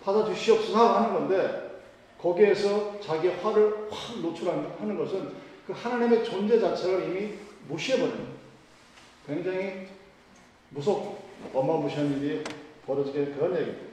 받아주시옵소서 0.05 0.97
하는 0.97 1.13
건데 1.13 1.81
거기에서 2.19 3.01
자기 3.01 3.29
화를 3.29 3.89
확 3.91 4.21
노출하는 4.21 4.97
것은 4.97 5.33
그 5.67 5.73
하나님의 5.73 6.25
존재 6.25 6.61
자체를 6.61 7.09
이미 7.09 7.35
무시해버립니다. 7.69 8.40
굉장히 9.27 9.89
무섭고 10.71 11.23
어마무시한 11.53 12.21
일이 12.21 12.45
벌어지게 12.87 13.27
그런 13.27 13.53
얘기입니다. 13.57 13.91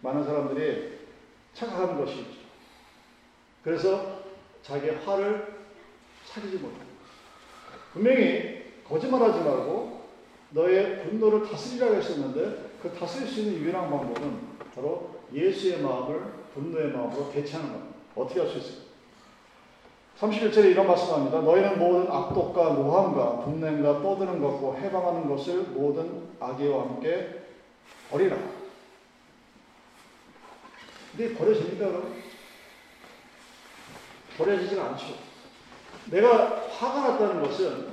많은 0.00 0.24
사람들이 0.24 0.98
착각하는 1.54 1.98
것이 1.98 2.16
죠 2.16 2.30
그래서 3.62 4.22
자기 4.62 4.88
화를 4.90 5.58
차리지 6.26 6.56
못합니다. 6.56 6.86
분명히 7.92 8.64
거짓말하지 8.84 9.40
말고 9.40 10.08
너의 10.50 11.04
분노를 11.04 11.48
다스리라고 11.48 11.96
했었는데 11.96 12.70
그 12.82 12.92
다스릴 12.94 13.28
수 13.28 13.40
있는 13.40 13.60
유일한 13.60 13.90
방법은 13.90 14.40
바로 14.74 15.18
예수의 15.32 15.82
마음을 15.82 16.32
분노의 16.54 16.92
마음으로 16.92 17.30
대체하는 17.30 17.72
겁니다. 17.72 17.96
어떻게 18.14 18.40
할 18.40 18.48
수 18.48 18.58
있을까? 18.58 18.87
31절에 20.20 20.72
이런 20.72 20.86
말씀합니다. 20.86 21.40
너희는 21.42 21.78
모든 21.78 22.10
악독과 22.10 22.72
노함과 22.72 23.44
분냄과 23.44 24.02
떠드는 24.02 24.40
것과 24.40 24.78
해방하는 24.80 25.28
것을 25.28 25.62
모든 25.62 26.28
악의와 26.40 26.82
함께 26.82 27.44
버리라. 28.10 28.36
근데 31.12 31.34
버려집니까, 31.34 31.86
그럼? 31.86 32.14
버려지진 34.36 34.80
않죠. 34.80 35.06
내가 36.06 36.66
화가 36.68 37.10
났다는 37.10 37.42
것은 37.42 37.88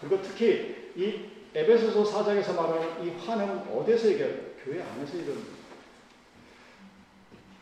그리고 0.00 0.22
특히 0.22 0.92
이 0.96 1.30
에베소서 1.54 2.24
4장에서 2.24 2.56
말하는 2.56 3.04
이 3.04 3.10
화는 3.10 3.70
어디서 3.72 4.08
얘기해요? 4.08 4.52
교회 4.64 4.82
안에서 4.82 5.16
이런 5.18 5.36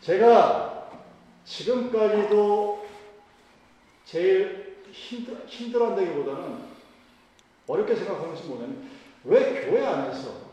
제가 0.01 0.91
지금까지도 1.45 2.90
제일 4.11 4.83
힘들, 4.91 5.45
힘들어한다기보다는 5.47 6.59
어렵게 7.69 7.95
생각하는 7.95 8.31
것이 8.31 8.49
뭐냐면 8.49 8.91
왜 9.23 9.65
교회 9.65 9.87
안에서 9.87 10.51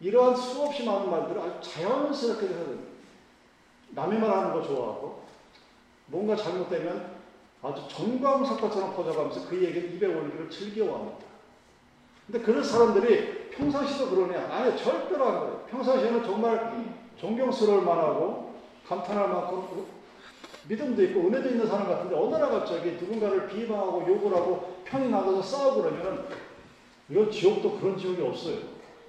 이러한 0.00 0.36
수없이 0.36 0.84
많은 0.84 1.10
말들을 1.10 1.40
아주 1.40 1.70
자연스럽게 1.72 2.46
해야 2.46 2.56
됩니다. 2.56 2.92
남이 3.90 4.18
말하는 4.18 4.52
거 4.52 4.62
좋아하고 4.62 5.24
뭔가 6.06 6.36
잘못되면 6.36 7.14
아주 7.62 7.82
정광석화처럼 7.88 8.94
퍼져가면서 8.94 9.48
그 9.48 9.60
얘기를 9.60 9.92
입에 9.94 10.06
올리기를 10.06 10.50
즐겨워합니다. 10.50 11.24
근데 12.26 12.40
그런 12.40 12.62
사람들이 12.62 13.50
평상시도 13.50 14.10
그러냐? 14.10 14.54
아니, 14.54 14.78
절대로 14.78 15.24
안 15.26 15.40
그래요. 15.40 15.66
평상시에는 15.70 16.22
정말 16.22 16.94
존경스러울 17.16 17.82
만하고 17.82 18.54
감탄할 18.86 19.28
만큼 19.28 19.86
믿음도 20.68 21.02
있고 21.04 21.28
은혜도 21.28 21.50
있는 21.50 21.66
사람 21.66 21.88
같은데 21.88 22.16
어느 22.16 22.34
날 22.36 22.50
갑자기 22.50 22.92
누군가를 22.92 23.48
비방하고 23.48 24.04
욕을 24.08 24.36
하고 24.36 24.76
편이 24.84 25.10
나가서 25.10 25.42
싸우고 25.42 25.82
그러면 25.82 26.26
이건 27.08 27.30
지옥도 27.30 27.78
그런 27.78 27.98
지옥이 27.98 28.22
없어요. 28.22 28.56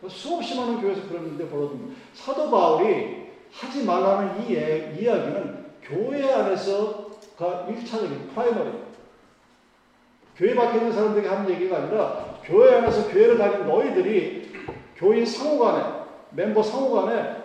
수없이 0.07 0.57
많은 0.57 0.81
교회에서 0.81 1.07
그런 1.07 1.33
일이 1.33 1.47
벌어집니다. 1.47 1.95
사도 2.13 2.51
바울이 2.51 3.25
하지 3.51 3.85
말라는 3.85 4.41
이 4.41 4.53
이야기는 4.53 5.65
교회 5.81 6.31
안에서가 6.31 7.67
1차적인 7.69 8.33
primary. 8.34 8.86
교회 10.35 10.53
밖에 10.53 10.79
있는 10.79 10.91
사람들에게 10.91 11.27
하는 11.27 11.49
얘기가 11.49 11.77
아니라 11.77 12.39
교회 12.43 12.75
안에서 12.75 13.07
교회를 13.07 13.37
다니는 13.37 13.67
너희들이 13.67 14.53
교인 14.97 15.25
상호 15.25 15.59
간에, 15.59 15.83
멤버 16.31 16.61
상호 16.61 16.91
간에 16.91 17.44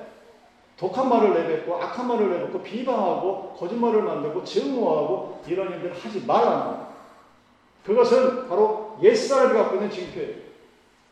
독한 0.81 1.11
말을 1.11 1.35
내뱉고 1.35 1.77
악한 1.77 2.09
말을 2.09 2.31
내뱉고 2.31 2.63
비방하고 2.63 3.55
거짓말을 3.59 4.03
만들고 4.03 4.43
증오하고 4.43 5.43
이런 5.47 5.73
일들을 5.73 5.95
하지 5.95 6.25
말라는 6.25 6.87
그것은 7.85 8.49
바로 8.49 8.99
옛사람이 9.03 9.53
갖고 9.59 9.75
있는 9.77 9.91
징표예요. 9.91 10.37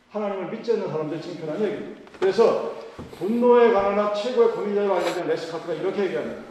하나님을 0.09 0.49
믿지 0.49 0.73
않는 0.73 0.89
사람들 0.89 1.21
징표라는 1.21 1.61
얘기입니다. 1.61 2.11
그래서 2.19 2.73
분노에 3.19 3.71
관한 3.71 4.11
최고의 4.15 4.53
고민자로 4.53 4.91
알려진 4.91 5.27
레스카트가 5.27 5.73
이렇게 5.73 6.05
얘기합니다. 6.05 6.41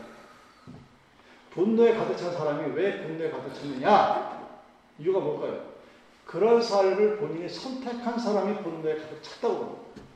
분노에 1.50 1.94
가득 1.94 2.16
찬 2.16 2.32
사람이 2.32 2.72
왜 2.76 3.02
분노에 3.02 3.30
가득 3.30 3.52
찼느냐? 3.52 4.46
이유가 5.00 5.18
뭘까요? 5.18 5.60
그런 6.24 6.62
삶을 6.62 7.16
본인이 7.16 7.48
선택한 7.48 8.16
사람이 8.16 8.62
분노에 8.62 8.94
가득 8.94 9.20
찼다고 9.24 9.54
합니다. 9.54 10.07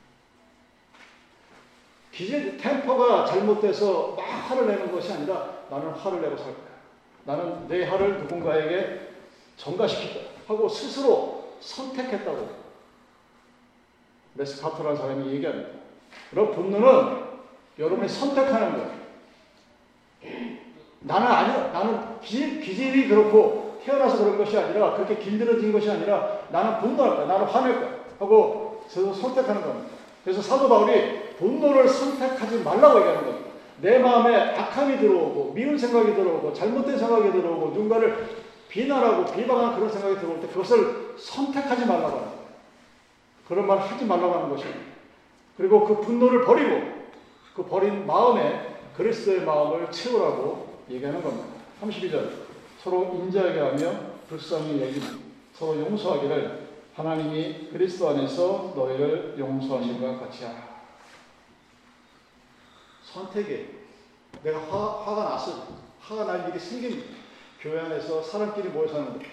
기재 2.13 2.57
템퍼가 2.57 3.25
잘못돼서 3.25 4.15
막 4.15 4.23
화를 4.23 4.67
내는 4.67 4.91
것이 4.91 5.11
아니라 5.11 5.49
나는 5.69 5.89
화를 5.89 6.21
내고 6.21 6.37
살 6.37 6.45
거야. 6.53 6.73
나는 7.25 7.67
내 7.67 7.85
화를 7.85 8.19
누군가에게 8.19 9.13
전가시키다 9.57 10.19
하고 10.47 10.69
스스로 10.69 11.55
선택했다고 11.59 12.49
레스카토라는 14.35 14.97
사람이 14.97 15.33
얘기합니다. 15.33 15.69
그럼 16.29 16.51
분노는 16.51 17.23
여러분이 17.79 18.07
선택하는 18.07 18.73
거예요. 18.73 19.03
나는 20.99 21.27
아니야. 21.27 21.71
나는 21.71 22.19
기, 22.21 22.59
기질이 22.59 23.07
그렇고 23.07 23.79
태어나서 23.83 24.19
그런 24.19 24.37
것이 24.37 24.57
아니라 24.57 24.93
그렇게 24.93 25.17
길들여진 25.17 25.71
것이 25.73 25.89
아니라 25.89 26.41
나는 26.51 26.79
분노할 26.79 27.15
거야. 27.15 27.25
나는 27.25 27.45
화낼 27.45 27.79
거야. 27.79 28.03
하고 28.19 28.85
저도 28.87 29.13
선택하는 29.13 29.61
겁니다. 29.61 29.89
그래서 30.23 30.41
사도 30.41 30.69
바울이 30.69 31.22
분노를 31.37 31.87
선택하지 31.87 32.59
말라고 32.63 32.99
얘기하는 32.99 33.25
겁니다. 33.25 33.51
내 33.81 33.99
마음에 33.99 34.35
악함이 34.35 34.97
들어오고 34.97 35.53
미운 35.53 35.77
생각이 35.77 36.13
들어오고 36.13 36.53
잘못된 36.53 36.97
생각이 36.97 37.31
들어오고 37.31 37.67
누군가를 37.67 38.43
비난하고 38.69 39.31
비방하는 39.33 39.75
그런 39.75 39.89
생각이 39.91 40.15
들어올 40.15 40.39
때 40.39 40.47
그것을 40.47 41.15
선택하지 41.17 41.85
말라고 41.85 42.07
하는 42.07 42.19
거예요. 42.19 42.43
그런 43.47 43.67
말 43.67 43.77
하지 43.77 44.05
말라고 44.05 44.33
하는 44.33 44.49
것입니다. 44.49 44.79
그리고 45.57 45.85
그 45.85 46.01
분노를 46.01 46.45
버리고 46.45 46.81
그 47.55 47.63
버린 47.65 48.07
마음에 48.07 48.77
그리스도의 48.97 49.41
마음을 49.41 49.91
채우라고 49.91 50.79
얘기하는 50.89 51.21
겁니다. 51.21 51.47
32절 51.81 52.29
서로 52.81 53.13
인자하게 53.15 53.59
하며 53.59 53.91
불쌍히 54.27 54.81
여기고 54.81 55.05
서로 55.53 55.79
용서하기를 55.79 56.63
하나님이 56.95 57.69
그리스도 57.71 58.09
안에서 58.09 58.73
너희를 58.75 59.35
용서하신 59.37 60.01
것 60.01 60.19
같이 60.19 60.45
하라. 60.45 60.82
선택이 63.13 63.83
내가 64.41 64.59
화, 64.59 65.03
화가 65.05 65.23
났어. 65.29 65.67
화가 66.01 66.25
날 66.25 66.49
일이 66.49 66.59
생깁니다. 66.59 67.15
교회 67.61 67.79
안에서 67.79 68.21
사람끼리 68.21 68.69
모여 68.69 68.87
사는데 68.87 69.25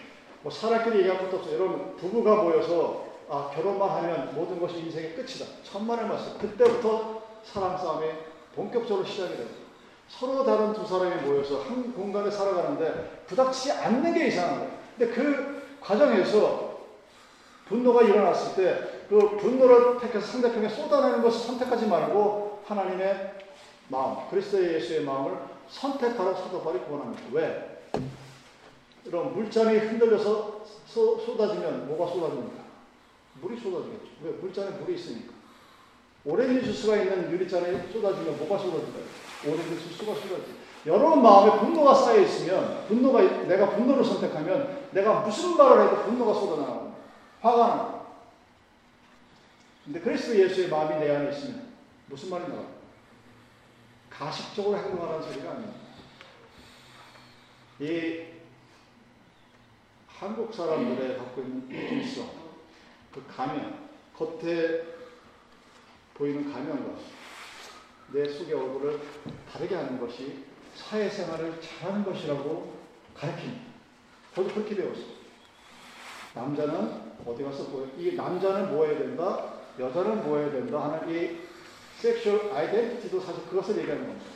뭐 0.42 0.52
사람끼리 0.52 0.98
얘기할 0.98 1.18
것도 1.18 1.38
없어요. 1.38 1.54
여러분 1.54 1.96
부부가 1.96 2.42
모여서 2.42 3.08
아 3.28 3.50
결혼만 3.54 3.88
하면 3.88 4.34
모든 4.34 4.60
것이 4.60 4.78
인생의 4.78 5.14
끝이다. 5.14 5.46
천만의 5.64 6.06
말씀. 6.06 6.38
그때부터 6.38 7.22
사랑 7.42 7.76
싸움이 7.76 8.06
본격적으로 8.54 9.06
시작이 9.06 9.36
됩니다. 9.36 9.60
서로 10.08 10.44
다른 10.44 10.72
두 10.72 10.86
사람이 10.86 11.22
모여서 11.22 11.62
한 11.62 11.92
공간에 11.94 12.30
살아가는데 12.30 13.24
부닥치지 13.26 13.72
않는 13.72 14.12
게 14.14 14.28
이상한 14.28 14.58
거예요. 14.58 14.72
근데 14.98 15.14
그 15.14 15.62
과정에서 15.80 16.80
분노가 17.66 18.02
일어났을 18.02 18.54
때 18.56 19.00
그 19.10 19.36
분노를 19.38 19.98
택해서 19.98 20.24
상대편에 20.24 20.68
쏟아내는 20.68 21.20
것을 21.20 21.40
선택하지 21.40 21.86
말고 21.86 22.62
하나님의 22.64 23.34
마음, 23.90 24.28
그리스도 24.30 24.62
예수의 24.62 25.04
마음을 25.04 25.36
선택하라 25.68 26.34
사도 26.34 26.62
바울이 26.62 26.80
원합니다. 26.88 27.22
왜? 27.32 27.90
이런 29.04 29.34
물잔이 29.34 29.78
흔들려서 29.78 30.64
쏟, 30.86 31.20
쏟아지면 31.20 31.88
뭐가 31.88 32.12
쏟아집니까? 32.12 32.60
물이 33.40 33.60
쏟아지겠죠. 33.60 34.06
왜? 34.22 34.30
물잔에 34.32 34.70
물이 34.70 34.94
있으니까. 34.94 35.32
오렌지 36.24 36.64
주스가 36.64 36.96
있는 36.96 37.30
유리잔에 37.32 37.88
쏟아지면 37.92 38.38
뭐가 38.38 38.58
쏟아질까요? 38.58 39.04
오렌지 39.46 39.88
주스가 39.88 40.14
쏟아지. 40.14 40.60
여러분 40.86 41.22
마음에 41.22 41.58
분노가 41.58 41.94
쌓여 41.94 42.20
있으면 42.20 42.86
분노가 42.86 43.22
내가 43.46 43.70
분노를 43.70 44.04
선택하면 44.04 44.88
내가 44.92 45.20
무슨 45.20 45.56
말을 45.56 45.86
해도 45.86 46.02
분노가 46.04 46.32
쏟아나고 46.32 46.94
화가 47.40 47.66
나. 47.66 48.00
근데 49.84 50.00
그리스도 50.00 50.38
예수의 50.38 50.68
마음이 50.68 51.04
내 51.04 51.14
안에 51.14 51.30
있으면 51.30 51.70
무슨 52.06 52.30
말이 52.30 52.44
나와? 52.48 52.79
가식적으로 54.20 54.76
행동하라는 54.76 55.22
소리가 55.22 55.50
아닙니다. 55.50 55.80
이 57.80 58.26
한국 60.06 60.52
사람들의 60.52 61.16
갖고 61.16 61.40
있는 61.40 62.02
이성그 62.02 63.24
가면, 63.34 63.88
겉에 64.14 64.82
보이는 66.12 66.52
가면과 66.52 67.00
내 68.12 68.28
속의 68.28 68.52
얼굴을 68.52 69.00
다르게 69.50 69.74
하는 69.74 69.98
것이 69.98 70.44
사회생활을 70.74 71.58
잘하는 71.62 72.04
것이라고 72.04 72.78
가르칩니다. 73.14 73.62
저도 74.34 74.52
그렇게 74.52 74.76
배웠어요. 74.76 75.20
남자는 76.34 77.14
어디 77.24 77.42
가서 77.42 77.68
보여? 77.68 77.86
이 77.96 78.14
남자는 78.14 78.70
뭐 78.70 78.84
해야 78.84 78.98
된다? 78.98 79.54
여자는 79.78 80.24
뭐 80.24 80.36
해야 80.36 80.50
된다? 80.50 80.84
하는 80.84 81.08
이 81.08 81.49
섹슈얼 82.00 82.50
아이덴티티도 82.52 83.20
사실 83.20 83.44
그것을 83.44 83.78
얘기하는 83.78 84.06
겁니다. 84.06 84.26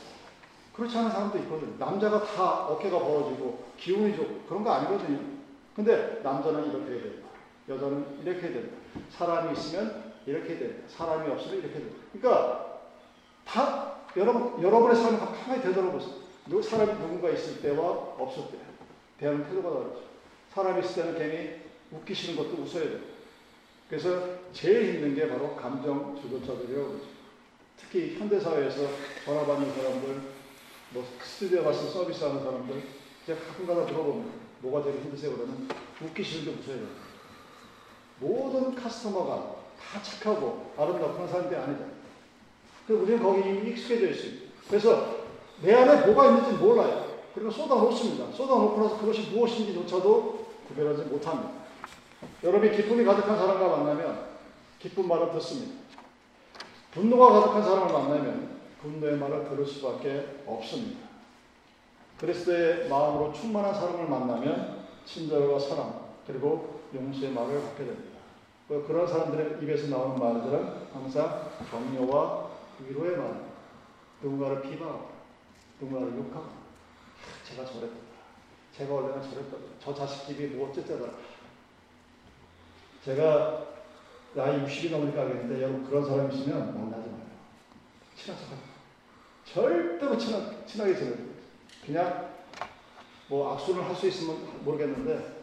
그렇지 0.75 0.97
않은 0.97 1.09
사람도 1.09 1.37
있거든요. 1.39 1.73
남자가 1.79 2.23
다 2.23 2.67
어깨가 2.67 2.99
벌어지고 2.99 3.65
기운이 3.77 4.15
좋고 4.15 4.41
그런 4.47 4.63
거 4.63 4.71
아니거든요. 4.71 5.19
근데 5.75 6.19
남자는 6.23 6.69
이렇게 6.69 6.91
해야 6.93 7.01
된다. 7.01 7.27
여자는 7.67 8.21
이렇게 8.23 8.41
해야 8.41 8.53
된다. 8.53 8.75
사람이 9.09 9.53
있으면 9.53 10.13
이렇게 10.25 10.49
해야 10.49 10.59
된다. 10.59 10.83
사람이 10.87 11.31
없으면 11.31 11.59
이렇게 11.59 11.69
해야 11.69 11.79
된다. 11.79 11.95
그러니까 12.13 12.81
다 13.45 13.95
여러분, 14.17 14.61
여러분의 14.61 14.95
삶을 14.95 15.19
가만히 15.19 15.61
되돌아보세요. 15.61 16.61
사람이 16.61 16.93
누군가 16.99 17.29
있을 17.29 17.61
때와 17.61 17.89
없을 18.17 18.43
때 18.51 18.57
대하는 19.19 19.43
태도가 19.45 19.69
다르죠. 19.69 20.03
사람이 20.53 20.85
있을 20.85 21.03
때는 21.03 21.17
괜히 21.17 21.61
웃기시는 21.91 22.37
것도 22.37 22.61
웃어야 22.61 22.83
돼요. 22.83 22.99
그래서 23.89 24.29
제일 24.51 24.95
힘든 24.95 25.15
게 25.15 25.27
바로 25.27 25.55
감정 25.55 26.19
주도자들이라고 26.21 26.87
그러죠. 26.87 27.05
특히 27.85 28.17
현대사회에서 28.17 28.87
전화 29.23 29.45
받는 29.45 29.73
사람들, 29.73 30.21
뭐 30.91 31.05
스튜디오 31.23 31.63
가서 31.63 31.87
서비스하는 31.87 32.43
사람들, 32.43 32.83
제가 33.25 33.39
가끔가다 33.39 33.85
들어보면 33.85 34.31
뭐가 34.61 34.83
되게 34.83 34.99
힘드세요 34.99 35.35
그러면 35.35 35.67
웃기시는 36.01 36.45
게 36.45 36.51
웃어야 36.51 36.77
돼요. 36.77 36.87
모든 38.19 38.75
카스터머가 38.75 39.55
다 39.79 40.01
착하고 40.01 40.71
아름답고 40.77 41.13
그런 41.13 41.27
사람들이. 41.27 41.61
그래서 42.87 43.03
우리는 43.03 43.21
거기 43.21 43.49
이미 43.49 43.71
익숙해져 43.71 44.09
있습니다. 44.09 44.45
그래서 44.67 45.17
내 45.61 45.73
안에 45.73 46.05
뭐가 46.05 46.27
있는지 46.27 46.51
몰라요. 46.57 47.15
그리고 47.33 47.51
쏟아 47.51 47.75
놓습니다. 47.75 48.31
쏟아 48.31 48.55
놓고 48.55 48.81
나서 48.81 48.97
그것이 48.99 49.29
무엇인지조차도 49.31 50.45
구별하지 50.67 51.03
못합니다. 51.03 51.51
여러분이 52.43 52.75
기쁨이 52.75 53.03
가득한 53.03 53.37
사람과 53.37 53.77
만나면 53.77 54.25
기쁜 54.79 55.07
말을 55.07 55.31
듣습니다. 55.33 55.84
분노가 56.95 57.41
가득한 57.41 57.61
사람을 57.61 57.93
만나면 57.93 58.61
분노의 58.81 59.17
말을 59.17 59.49
들을 59.49 59.65
수밖에 59.65 60.43
없습니다. 60.47 61.01
그리스도의 62.17 62.87
마음으로 62.87 63.33
충만한 63.33 63.73
사람을 63.73 64.07
만나면 64.07 64.85
친절과 65.03 65.59
사랑 65.59 66.05
그리고 66.25 66.79
용서의 66.95 67.33
말을 67.33 67.61
갖게 67.63 67.83
됩니다. 67.83 68.15
그런 68.67 69.05
사람들의 69.05 69.61
입에서 69.61 69.89
나오는 69.89 70.17
말들은 70.17 70.87
항상 70.93 71.51
격려와 71.69 72.49
위로의 72.87 73.17
말, 73.17 73.43
누군가를 74.21 74.61
비방하고 74.61 75.09
누군가를 75.81 76.17
욕하고 76.17 76.47
제가 77.43 77.65
저랬다. 77.65 77.95
제가 78.77 78.93
원래는 78.93 79.21
저랬다. 79.21 79.57
저 79.83 79.93
자식 79.93 80.27
집이 80.27 80.55
뭐 80.55 80.69
어쨌다더라. 80.69 81.11
제가 83.03 83.74
나이 84.35 84.61
60이 84.65 84.91
넘으니까 84.91 85.21
알겠는데 85.21 85.63
여러분 85.63 85.85
그런 85.87 86.05
사람 86.05 86.29
있으면 86.29 86.75
만나지 86.75 87.09
마요. 87.09 87.21
친한 88.15 88.39
척 88.41 89.53
절대로 89.53 90.17
친하, 90.17 90.65
친하게 90.65 90.95
지내요. 90.95 91.15
그냥 91.85 92.29
뭐 93.29 93.53
악수를 93.53 93.83
할 93.83 93.95
수 93.95 94.07
있으면 94.07 94.63
모르겠는데 94.65 95.35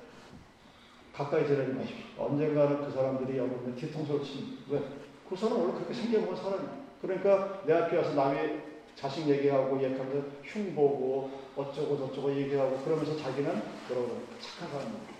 가까이 1.14 1.46
지내지 1.46 1.72
마십시오. 1.72 2.04
언젠가는 2.18 2.84
그 2.84 2.90
사람들이 2.90 3.38
여러분의 3.38 3.76
뒤통수를 3.76 4.22
치는 4.24 4.58
왜? 4.68 4.82
그 5.28 5.36
사람 5.36 5.60
원래 5.60 5.72
그렇게 5.72 5.94
생겨본 5.94 6.36
사람이야. 6.36 6.82
그러니까 7.00 7.62
내 7.64 7.72
앞에 7.72 7.96
와서 7.96 8.12
남의 8.14 8.62
자식 8.94 9.26
얘기하고 9.26 9.82
얘기하면서 9.82 10.28
흉보고 10.44 11.30
어쩌고 11.56 11.96
저쩌고 11.96 12.34
얘기하고 12.36 12.76
그러면서 12.84 13.16
자기는 13.16 13.62
뭐라고 13.88 14.22
착한 14.38 14.70
사람이야. 14.70 15.11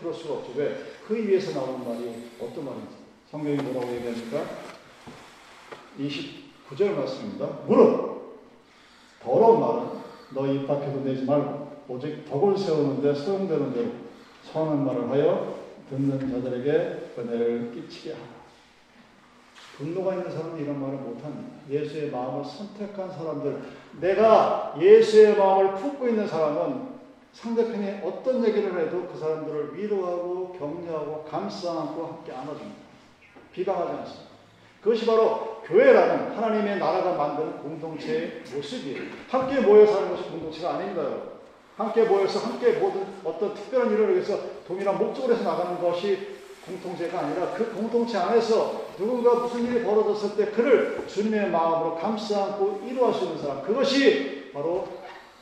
그럴 0.00 0.14
수가 0.14 0.34
없죠. 0.34 0.52
왜? 0.56 0.76
그 1.06 1.18
입에서 1.18 1.58
나오는 1.58 1.84
말이 1.84 2.30
어떤 2.40 2.64
말인지. 2.64 2.94
성경이 3.30 3.56
뭐라고 3.56 3.92
얘기하니까 3.94 4.44
29절 5.98 6.94
말씀입니다. 6.96 7.46
무릇 7.66 8.10
더러운 9.22 9.60
말은 9.60 10.00
너입 10.30 10.66
밖에도 10.66 11.02
내지 11.02 11.24
말고 11.24 11.70
오직 11.88 12.24
덕을 12.28 12.56
세우는데 12.56 13.14
소용되는 13.14 13.72
대로 13.72 13.90
선한 14.52 14.84
말을 14.86 15.10
하여 15.10 15.60
듣는 15.88 16.30
자들에게 16.30 17.12
은혜를 17.18 17.72
끼치게 17.72 18.12
하라. 18.12 18.40
분노가 19.76 20.14
있는 20.14 20.30
사람은 20.30 20.60
이런 20.60 20.80
말을 20.80 20.98
못합니다. 20.98 21.56
예수의 21.70 22.10
마음을 22.10 22.44
선택한 22.44 23.10
사람들, 23.10 23.60
내가 24.00 24.76
예수의 24.78 25.36
마음을 25.36 25.74
품고 25.74 26.06
있는 26.08 26.28
사람은 26.28 26.89
상대편이 27.32 28.00
어떤 28.04 28.44
얘기를 28.44 28.78
해도 28.78 29.08
그 29.12 29.18
사람들을 29.18 29.74
위로하고 29.74 30.52
격려하고 30.58 31.24
감싸안고 31.24 32.06
함께 32.06 32.32
안아줍니다. 32.32 32.80
비방하지 33.52 33.92
않습니다. 33.98 34.30
그것이 34.82 35.06
바로 35.06 35.60
교회라는 35.66 36.36
하나님의 36.36 36.78
나라가 36.78 37.12
만드는 37.12 37.58
공동체의 37.58 38.42
모습이에요. 38.54 39.02
함께 39.28 39.60
모여 39.60 39.86
사는 39.86 40.10
것이 40.10 40.24
공동체가 40.30 40.74
아닙니다. 40.74 41.02
함께 41.76 42.04
모여서 42.04 42.40
함께 42.40 42.72
모든 42.72 43.06
어떤 43.24 43.54
특별한 43.54 43.90
일을 43.92 44.14
위해서 44.14 44.38
동일한 44.66 44.98
목적으로 44.98 45.34
해서 45.34 45.44
나가는 45.44 45.80
것이 45.80 46.40
공동체가 46.66 47.20
아니라 47.20 47.52
그 47.52 47.72
공동체 47.72 48.18
안에서 48.18 48.84
누군가 48.96 49.34
무슨 49.34 49.64
일이 49.64 49.82
벌어졌을 49.82 50.36
때 50.36 50.50
그를 50.50 51.06
주님의 51.06 51.50
마음으로 51.50 51.96
감싸 51.96 52.44
안고 52.44 52.82
이루할 52.86 53.14
수 53.14 53.24
있는 53.24 53.38
사람 53.38 53.62
그것이 53.62 54.50
바로 54.52 54.86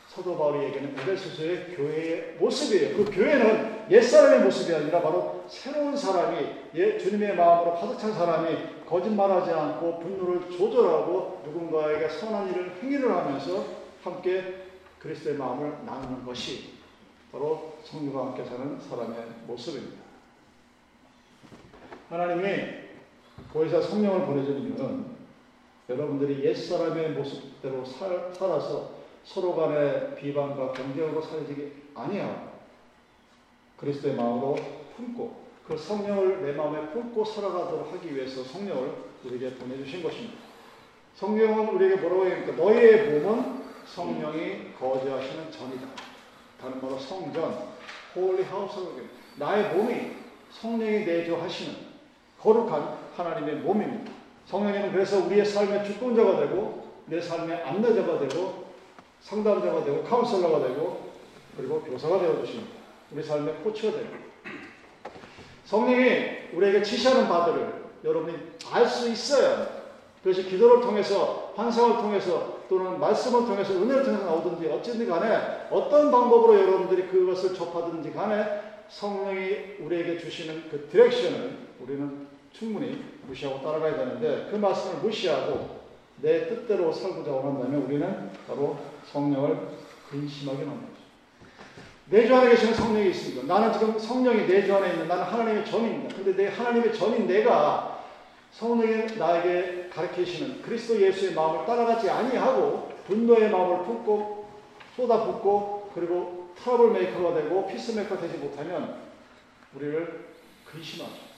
사도 0.09 0.63
얘기하는 0.65 0.97
에베소서의 0.99 1.77
교회의 1.77 2.37
모습이에요. 2.39 2.97
그 2.97 3.05
교회는 3.11 3.91
옛사람의 3.91 4.41
모습이 4.41 4.75
아니라 4.75 5.03
바로 5.03 5.45
새로운 5.47 5.97
사람이 5.97 6.39
예, 6.75 6.99
주님의 6.99 7.37
마음으로 7.37 7.75
가득 7.75 7.99
찬 7.99 8.13
사람이 8.13 8.87
거짓말하지 8.87 9.51
않고 9.51 9.99
분노를 10.01 10.51
조절하고 10.51 11.43
누군가에게 11.45 12.09
선한 12.09 12.51
일을 12.51 12.79
행위를 12.83 13.15
하면서 13.15 13.65
함께 14.03 14.67
그리스도의 14.99 15.37
마음을 15.37 15.85
나누는 15.85 16.25
것이 16.25 16.79
바로 17.31 17.75
성령과 17.85 18.27
함께 18.29 18.45
사는 18.45 18.81
사람의 18.81 19.17
모습입니다. 19.47 20.03
하나님이 22.09 22.89
보혜사 23.53 23.83
성령을 23.83 24.25
보내준 24.25 24.59
이유는 24.63 25.19
여러분들이 25.89 26.45
옛사람의 26.45 27.11
모습대로 27.11 27.85
살, 27.85 28.31
살아서 28.33 28.98
서로 29.29 29.55
간의 29.55 30.17
비방과 30.17 30.73
경쟁으로 30.73 31.21
살지기 31.21 31.73
아니하고 31.95 32.49
그리스도의 33.77 34.15
마음으로 34.15 34.57
품고 34.97 35.49
그 35.67 35.77
성령을 35.77 36.43
내 36.43 36.53
마음에 36.53 36.89
품고 36.89 37.23
살아가도록 37.27 37.93
하기 37.93 38.15
위해서 38.15 38.43
성령을 38.43 38.91
우리에게 39.25 39.55
보내주신 39.57 40.03
것입니다. 40.03 40.39
성령은 41.17 41.69
우리에게 41.69 41.97
뭐라고 41.97 42.25
합니까? 42.25 42.53
너희의 42.53 43.21
몸은 43.21 43.65
성령이 43.85 44.73
거주하시는 44.79 45.53
전이다. 45.53 45.87
다른 46.59 46.81
말로 46.81 46.99
성전, 46.99 47.69
holy 48.15 48.45
house로 48.45 48.95
나의 49.37 49.75
몸이 49.75 50.13
성령이 50.53 51.05
내주하시는 51.05 51.77
거룩한 52.41 52.97
하나님의 53.15 53.57
몸입니다. 53.57 54.11
성령님은 54.47 54.93
그래서 54.93 55.19
우리의 55.27 55.45
삶의 55.45 55.85
주권자가 55.85 56.41
되고 56.41 56.89
내 57.07 57.21
삶의 57.21 57.63
안내자가 57.63 58.21
되고 58.21 58.68
상담자가 59.29 59.85
되고 59.85 60.03
카운슬러가 60.05 60.67
되고 60.67 61.11
그리고 61.57 61.83
교사가 61.83 62.19
되어 62.19 62.41
주십니다. 62.41 62.71
우리 63.13 63.23
삶의 63.23 63.57
코치가 63.63 63.93
되고 63.93 64.09
성령이 65.65 66.55
우리에게 66.55 66.83
지시하는 66.83 67.29
바들을 67.29 67.75
여러분이 68.05 68.37
알 68.73 68.87
수 68.87 69.11
있어야 69.11 69.79
그것이 70.23 70.49
기도를 70.49 70.81
통해서 70.81 71.53
환상을 71.57 71.99
통해서 71.99 72.59
또는 72.69 72.99
말씀을 72.99 73.47
통해서 73.47 73.73
은혜를 73.75 74.05
통해서 74.05 74.25
나오든지 74.25 74.69
어찌든지 74.69 75.07
간에 75.07 75.69
어떤 75.71 76.11
방법으로 76.11 76.61
여러분들이 76.61 77.09
그것을 77.09 77.55
접하든지 77.55 78.13
간에 78.13 78.61
성령이 78.89 79.77
우리에게 79.81 80.19
주시는 80.19 80.65
그 80.71 80.89
디렉션을 80.91 81.57
우리는 81.81 82.27
충분히 82.53 83.05
무시하고 83.27 83.63
따라가야 83.63 83.97
되는데 83.97 84.49
그 84.51 84.57
말씀을 84.57 84.97
무시하고 85.03 85.78
내 86.21 86.49
뜻대로 86.49 86.93
살고자 86.93 87.31
원한다면 87.31 87.83
우리는 87.83 88.31
바로 88.47 88.79
성령을 89.13 89.69
근심하게 90.11 90.65
만들죠. 90.65 90.99
내주 92.11 92.35
안에 92.35 92.51
계시는 92.51 92.75
성령이 92.75 93.11
있습니다. 93.11 93.47
나는 93.47 93.73
지금 93.73 93.99
성령이 93.99 94.47
내주 94.47 94.75
안에 94.75 94.93
있는 94.93 95.09
나는 95.09 95.25
하나님의 95.25 95.67
전입니다. 95.67 96.17
근데 96.17 96.35
내 96.35 96.49
하나님의 96.49 96.95
전인 96.95 97.27
내가 97.27 98.05
성령이 98.53 99.17
나에게 99.17 99.91
가르치시는 99.93 100.63
그리스도 100.63 101.01
예수의 101.01 101.35
마음을 101.35 101.67
따라가지 101.67 102.09
아니하고 102.09 102.93
분노의 103.07 103.51
마음을 103.51 103.85
품고 103.85 104.49
쏟아붓고 104.97 105.93
그리고 105.95 106.49
troublemaker가 106.57 107.35
되고 107.35 107.67
peacemaker가 107.69 108.21
되지 108.21 108.39
못하면 108.39 109.03
우리를 109.75 110.29
근심하죠. 110.65 111.29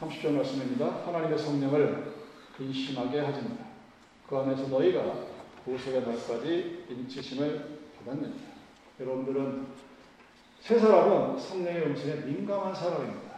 30절 0.00 0.32
말씀입니다. 0.32 1.02
하나님의 1.06 1.38
성령을 1.38 2.19
근심하게 2.60 3.20
하지니다. 3.20 3.64
그 4.28 4.36
안에서 4.36 4.68
너희가 4.68 5.14
보석의 5.64 6.02
날까지 6.02 6.84
인치심을 6.90 7.78
받았느냐. 7.98 8.34
여러분들은 9.00 9.66
세 10.60 10.78
사람은 10.78 11.38
성령의 11.38 11.86
음성에 11.86 12.16
민감한 12.16 12.74
사람입니다. 12.74 13.30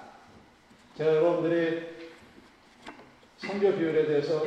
제가 0.97 1.15
여러분들이 1.15 1.87
성교 3.39 3.77
비율에 3.77 4.07
대해서 4.07 4.45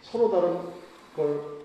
서로 0.00 0.30
다른 0.30 0.72
걸 1.14 1.58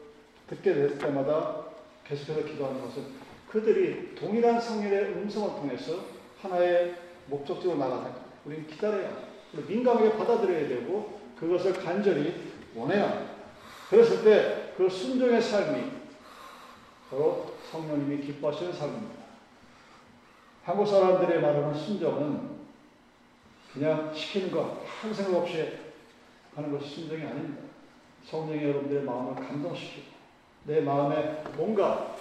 듣게 0.48 0.74
될 0.74 0.98
때마다 0.98 1.64
계속해서 2.06 2.46
기도하는 2.46 2.82
것은 2.82 3.06
그들이 3.48 4.16
동일한 4.16 4.60
성령의 4.60 5.14
음성을 5.14 5.62
통해서 5.62 6.04
하나의 6.42 6.96
목적지로 7.28 7.76
나가다. 7.76 8.14
우리는 8.44 8.68
기다려야 8.68 9.30
민감하게 9.66 10.18
받아들여야 10.18 10.68
되고 10.68 11.23
그것을 11.40 11.74
간절히 11.74 12.34
합니다. 12.76 13.34
그랬을 13.90 14.24
때 14.24 14.64
그 14.78 14.90
순종의 14.90 15.42
삶이 15.42 15.92
바로 17.10 17.54
성령님이 17.70 18.24
기뻐하시는 18.24 18.74
삶입니다. 18.74 19.24
한국 20.64 20.88
사람들의 20.88 21.42
말하는 21.42 21.74
순종은 21.76 22.54
그냥 23.72 24.14
시키는 24.14 24.52
거 24.52 24.84
아무 25.04 25.14
생각 25.14 25.42
없이 25.42 25.80
하는 26.56 26.72
것이 26.72 26.90
순종이 26.90 27.24
아닙니다. 27.24 27.64
성령이 28.26 28.64
여러분들의 28.64 29.04
마음을 29.04 29.36
감동시키고 29.36 30.14
내 30.66 30.82
마음에 30.82 31.44
뭔가 31.56 32.16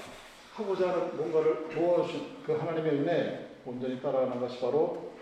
하고자 0.54 0.90
하는 0.90 1.16
뭔가를 1.16 1.68
모아주신 1.74 2.42
그 2.44 2.52
하나님의 2.52 2.92
은혜에 2.92 3.48
온전히 3.64 4.00
따라가는 4.02 4.40
것이 4.40 4.60
바로 4.60 5.12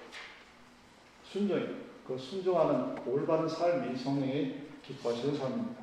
순종입니다. 1.25 1.80
그 2.11 2.19
순종하는 2.19 2.97
올바른 3.07 3.49
삶이 3.49 3.97
성령이 3.97 4.63
기뻐하시는 4.85 5.39
삶입니다. 5.39 5.81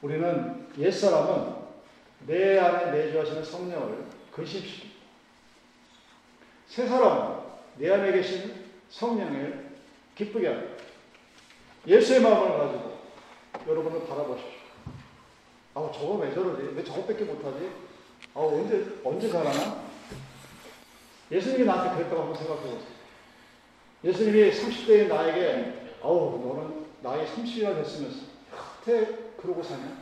우리는 0.00 0.68
옛사람은 0.78 1.56
내 2.28 2.56
안에 2.56 2.92
내주하시는 2.92 3.42
성령을 3.42 4.04
근심시킵니다. 4.32 4.90
새 6.68 6.86
사람은 6.86 7.40
내 7.78 7.90
안에 7.90 8.12
계신 8.12 8.64
성령을 8.90 9.70
기쁘게 10.14 10.46
합니다. 10.46 10.84
예수의 11.88 12.20
마음을 12.20 12.56
가지고 12.56 13.00
여러분을 13.66 14.06
바라보십시오. 14.06 14.60
아, 15.74 15.90
저거 15.92 16.14
왜 16.14 16.32
저러지? 16.32 16.76
왜 16.76 16.84
저것밖에 16.84 17.24
못하지? 17.24 17.72
아, 18.34 18.40
언제, 18.40 18.86
언제 19.02 19.28
잘하나? 19.28 19.82
예수님이 21.32 21.64
나한테 21.64 21.96
그랬다고 21.96 22.20
한번 22.22 22.38
생각해 22.38 22.60
보세요. 22.60 22.99
예수님이 24.02 24.50
30대인 24.50 25.08
나에게, 25.08 25.94
아우, 26.02 26.40
너는 26.42 26.86
나이 27.02 27.26
30이나 27.26 27.74
됐으면서, 27.76 28.26
어떻게 28.52 29.06
그러고 29.36 29.62
사냐? 29.62 29.98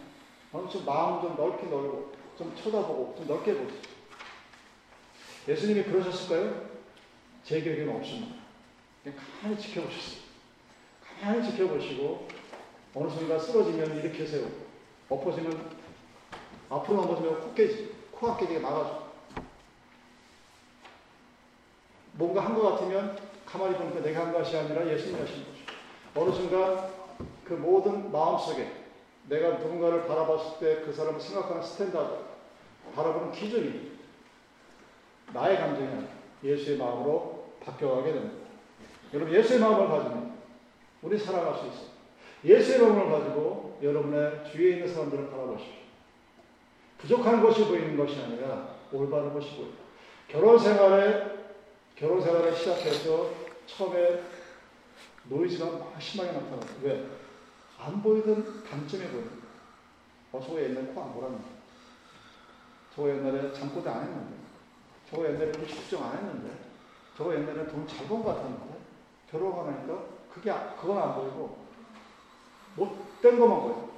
너는 0.52 0.70
좀 0.70 0.84
마음 0.84 1.20
좀 1.20 1.36
넓게 1.36 1.66
넓고, 1.66 2.12
좀 2.36 2.54
쳐다보고, 2.56 3.14
좀 3.16 3.26
넓게 3.26 3.54
보세요. 3.54 3.80
예수님이 5.48 5.82
그러셨을까요? 5.84 6.68
제 7.44 7.60
기억에는 7.60 7.96
없습니다. 7.96 8.36
그냥 9.02 9.18
가만히 9.42 9.60
지켜보셨어요. 9.60 10.20
가만히 11.20 11.50
지켜보시고, 11.50 12.28
어느 12.94 13.10
순간 13.10 13.40
쓰러지면 13.40 13.98
이렇게 13.98 14.24
세우고, 14.26 14.68
엎어지면 15.08 15.70
앞으로 16.70 17.00
넘어지면 17.02 17.40
코 17.40 17.54
깨지, 17.54 17.94
코가 18.12 18.36
깨지게 18.36 18.60
나가죠. 18.60 19.08
뭔가 22.12 22.44
한 22.44 22.54
것 22.54 22.62
같으면 22.72 23.27
가만히 23.48 23.76
보니까 23.76 24.00
내가 24.00 24.26
한 24.26 24.32
것이 24.32 24.56
아니라 24.58 24.86
예수님이 24.86 25.20
하신 25.20 25.44
것이죠. 25.46 25.72
어느 26.14 26.30
순간 26.32 26.90
그 27.44 27.54
모든 27.54 28.12
마음속에 28.12 28.70
내가 29.28 29.56
누군가를 29.58 30.06
바라봤을 30.06 30.58
때 30.60 30.82
그 30.84 30.92
사람을 30.92 31.18
생각하는 31.18 31.62
standard, 31.62 32.14
바라보는 32.94 33.32
기준이 33.32 33.92
나의 35.32 35.56
감정이 35.56 36.06
예수의 36.44 36.76
마음으로 36.76 37.52
바뀌어가게 37.64 38.12
됩니다. 38.12 38.46
여러분 39.14 39.34
예수의 39.34 39.60
마음을 39.60 39.88
가지면 39.88 40.38
우리 41.00 41.18
살아갈 41.18 41.58
수 41.58 41.66
있어요. 41.66 41.88
예수의 42.44 42.80
마음을 42.80 43.10
가지고 43.10 43.78
여러분의 43.82 44.44
주위에 44.50 44.74
있는 44.74 44.92
사람들을 44.92 45.30
바라보십시오. 45.30 45.74
부족한 46.98 47.42
것이 47.42 47.64
보이는 47.64 47.96
것이 47.96 48.20
아니라 48.20 48.74
올바른 48.92 49.32
것이 49.32 49.56
보인다. 49.56 49.78
결혼 50.28 50.58
생활에 50.58 51.38
결혼 51.98 52.22
생활을 52.22 52.54
시작해서 52.54 53.30
처음에 53.66 54.22
노이즈가 55.24 55.78
막 55.78 56.00
심하게 56.00 56.30
나타났어. 56.30 56.68
왜? 56.82 57.08
안 57.76 58.00
보이던 58.00 58.62
단점이 58.64 59.04
거야. 59.10 59.24
어, 60.32 60.40
저거 60.40 60.62
옛날에 60.62 60.86
코안 60.86 61.12
골았는데. 61.12 61.44
저거 62.94 63.10
옛날에 63.10 63.52
잠꼬대 63.52 63.90
안 63.90 64.02
했는데. 64.04 64.36
저거 65.10 65.24
옛날에 65.26 65.46
우리 65.48 65.66
걱정 65.66 66.04
안 66.04 66.18
했는데. 66.18 66.56
저거 67.16 67.34
옛날에 67.34 67.66
돈잘 67.66 68.06
번 68.06 68.22
것 68.22 68.36
같았는데. 68.36 68.78
결혼하고 69.30 69.70
나니까 69.70 70.04
그게, 70.32 70.52
그건 70.80 70.98
안 70.98 71.14
보이고, 71.16 71.66
못된 72.76 73.40
것만 73.40 73.60
보여. 73.60 73.90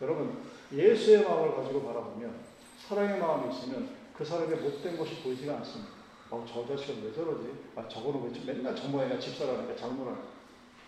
여러분, 0.00 0.42
예수의 0.72 1.24
마음을 1.24 1.54
가지고 1.54 1.84
바라보면 1.84 2.34
사랑의 2.78 3.20
마음이 3.20 3.54
있으면 3.54 3.90
그 4.16 4.24
사람의 4.24 4.56
못된 4.58 4.96
것이 4.96 5.22
보이지가 5.22 5.56
않습니다. 5.58 5.97
어, 6.30 6.44
저 6.46 6.66
자식은 6.66 7.04
왜 7.04 7.12
저러지? 7.12 7.50
아, 7.76 7.88
저거는 7.88 8.24
왜 8.24 8.32
저- 8.32 8.44
맨날 8.52 8.76
저 8.76 8.86
모양이야 8.88 9.18
집사라니까 9.18 9.76
장모라니까. 9.76 10.24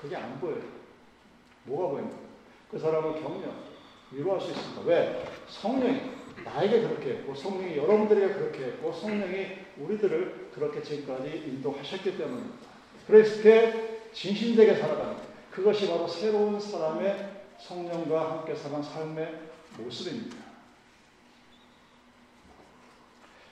그게 0.01 0.17
안 0.17 0.39
보여요. 0.41 0.63
뭐가 1.65 1.89
보입니까? 1.93 2.17
그 2.71 2.79
사람을 2.79 3.21
격려, 3.23 3.49
위로할 4.13 4.41
수 4.41 4.51
있습니다. 4.51 4.83
왜? 4.83 5.25
성령이 5.49 6.01
나에게 6.45 6.83
그렇게 6.83 7.11
했고, 7.11 7.35
성령이 7.35 7.77
여러분들에게 7.77 8.35
그렇게 8.35 8.65
했고, 8.65 8.93
성령이 8.93 9.47
우리들을 9.79 10.51
그렇게 10.55 10.83
지금까지 10.83 11.29
인도하셨기 11.47 12.17
때문입니다. 12.17 12.57
그렇게 13.07 13.99
진실되게 14.13 14.75
살아가는 14.77 15.15
것. 15.15 15.23
그것이 15.51 15.89
바로 15.89 16.07
새로운 16.07 16.61
사람의 16.61 17.43
성령과 17.59 18.31
함께 18.31 18.55
사는 18.55 18.83
삶의 18.83 19.41
모습입니다. 19.79 20.37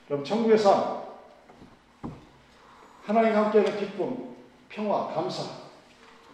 그럼 0.07 0.25
천국의 0.25 0.57
삶, 0.59 1.03
하나님과 3.09 3.47
함께하는 3.47 3.79
기쁨, 3.79 4.37
평화, 4.69 5.07
감사. 5.07 5.45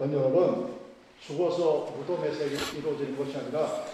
여러분 0.00 0.74
죽어서 1.20 1.92
무덤에서 1.96 2.46
이루어지는 2.46 3.16
것이 3.16 3.36
아니라 3.38 3.84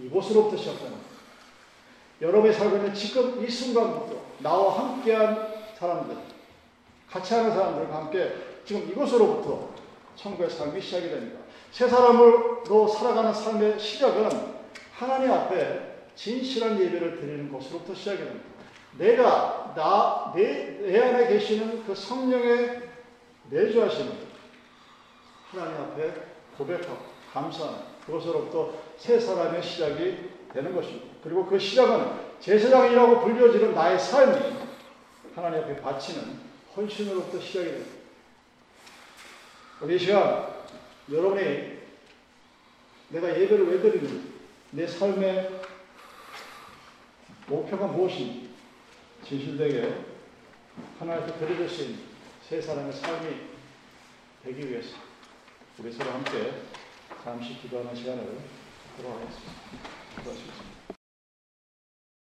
이곳으로부터 0.00 0.56
시작되는. 0.56 0.96
여러분이 2.20 2.52
살고 2.52 2.76
있는 2.76 2.92
지금 2.92 3.44
이 3.44 3.48
순간부터 3.48 4.20
나와 4.40 4.78
함께한 4.78 5.54
사람들, 5.78 6.16
같이 7.08 7.34
하는 7.34 7.52
사람들과 7.52 7.94
함께 7.94 8.34
지금 8.66 8.90
이곳으로부터 8.90 9.68
천국의 10.16 10.50
삶이 10.50 10.80
시작이 10.80 11.08
됩니다. 11.08 11.38
새 11.70 11.88
사람으로 11.88 12.88
살아가는 12.88 13.32
삶의 13.32 13.78
시작은 13.78 14.54
하나님 14.92 15.30
앞에 15.30 16.06
진실한 16.16 16.80
예배를 16.80 17.20
드리는 17.20 17.52
것으로부터 17.52 17.94
시작이 17.94 18.18
됩니다. 18.18 18.44
내가 18.98 19.63
나, 19.74 20.32
내, 20.34 20.78
내 20.80 21.00
안에 21.00 21.28
계시는 21.28 21.84
그 21.84 21.94
성령의 21.94 22.82
내주하시는 23.50 24.12
하나님 25.50 25.80
앞에 25.82 26.12
고백하고 26.56 26.98
감사하는 27.32 27.78
그것으로부터 28.06 28.74
새 28.96 29.18
사람의 29.18 29.62
시작이 29.62 30.30
되는 30.52 30.74
것입니다. 30.74 31.06
그리고 31.22 31.46
그 31.46 31.58
시작은 31.58 32.24
제사장이라고 32.40 33.20
불려지는 33.20 33.74
나의 33.74 33.98
삶이 33.98 34.56
하나님 35.34 35.62
앞에 35.62 35.80
바치는 35.80 36.38
헌신으로부터 36.76 37.40
시작이 37.40 37.66
됩니다. 37.66 37.90
우리 39.80 39.96
이 39.96 39.98
시간 39.98 40.46
여러분이 41.10 41.78
내가 43.08 43.28
예배를 43.28 43.68
왜 43.70 43.80
드리는지 43.80 44.32
내 44.70 44.86
삶의 44.86 45.60
목표가 47.46 47.86
무엇인지 47.86 48.43
진실되게 49.26 50.04
하나님께 50.98 51.38
있는 51.82 51.98
세 52.46 52.60
사람의 52.60 52.92
삶이 52.92 53.36
되기 54.44 54.68
위해서 54.68 54.96
우리 55.78 55.90
서로 55.90 56.10
함께 56.10 56.62
잠시 57.22 57.58
기도하는 57.60 57.94
시간을 57.94 58.22
갖도록 58.96 59.14
하겠습니다. 59.14 59.52
기도하시겠습니다. 60.16 60.73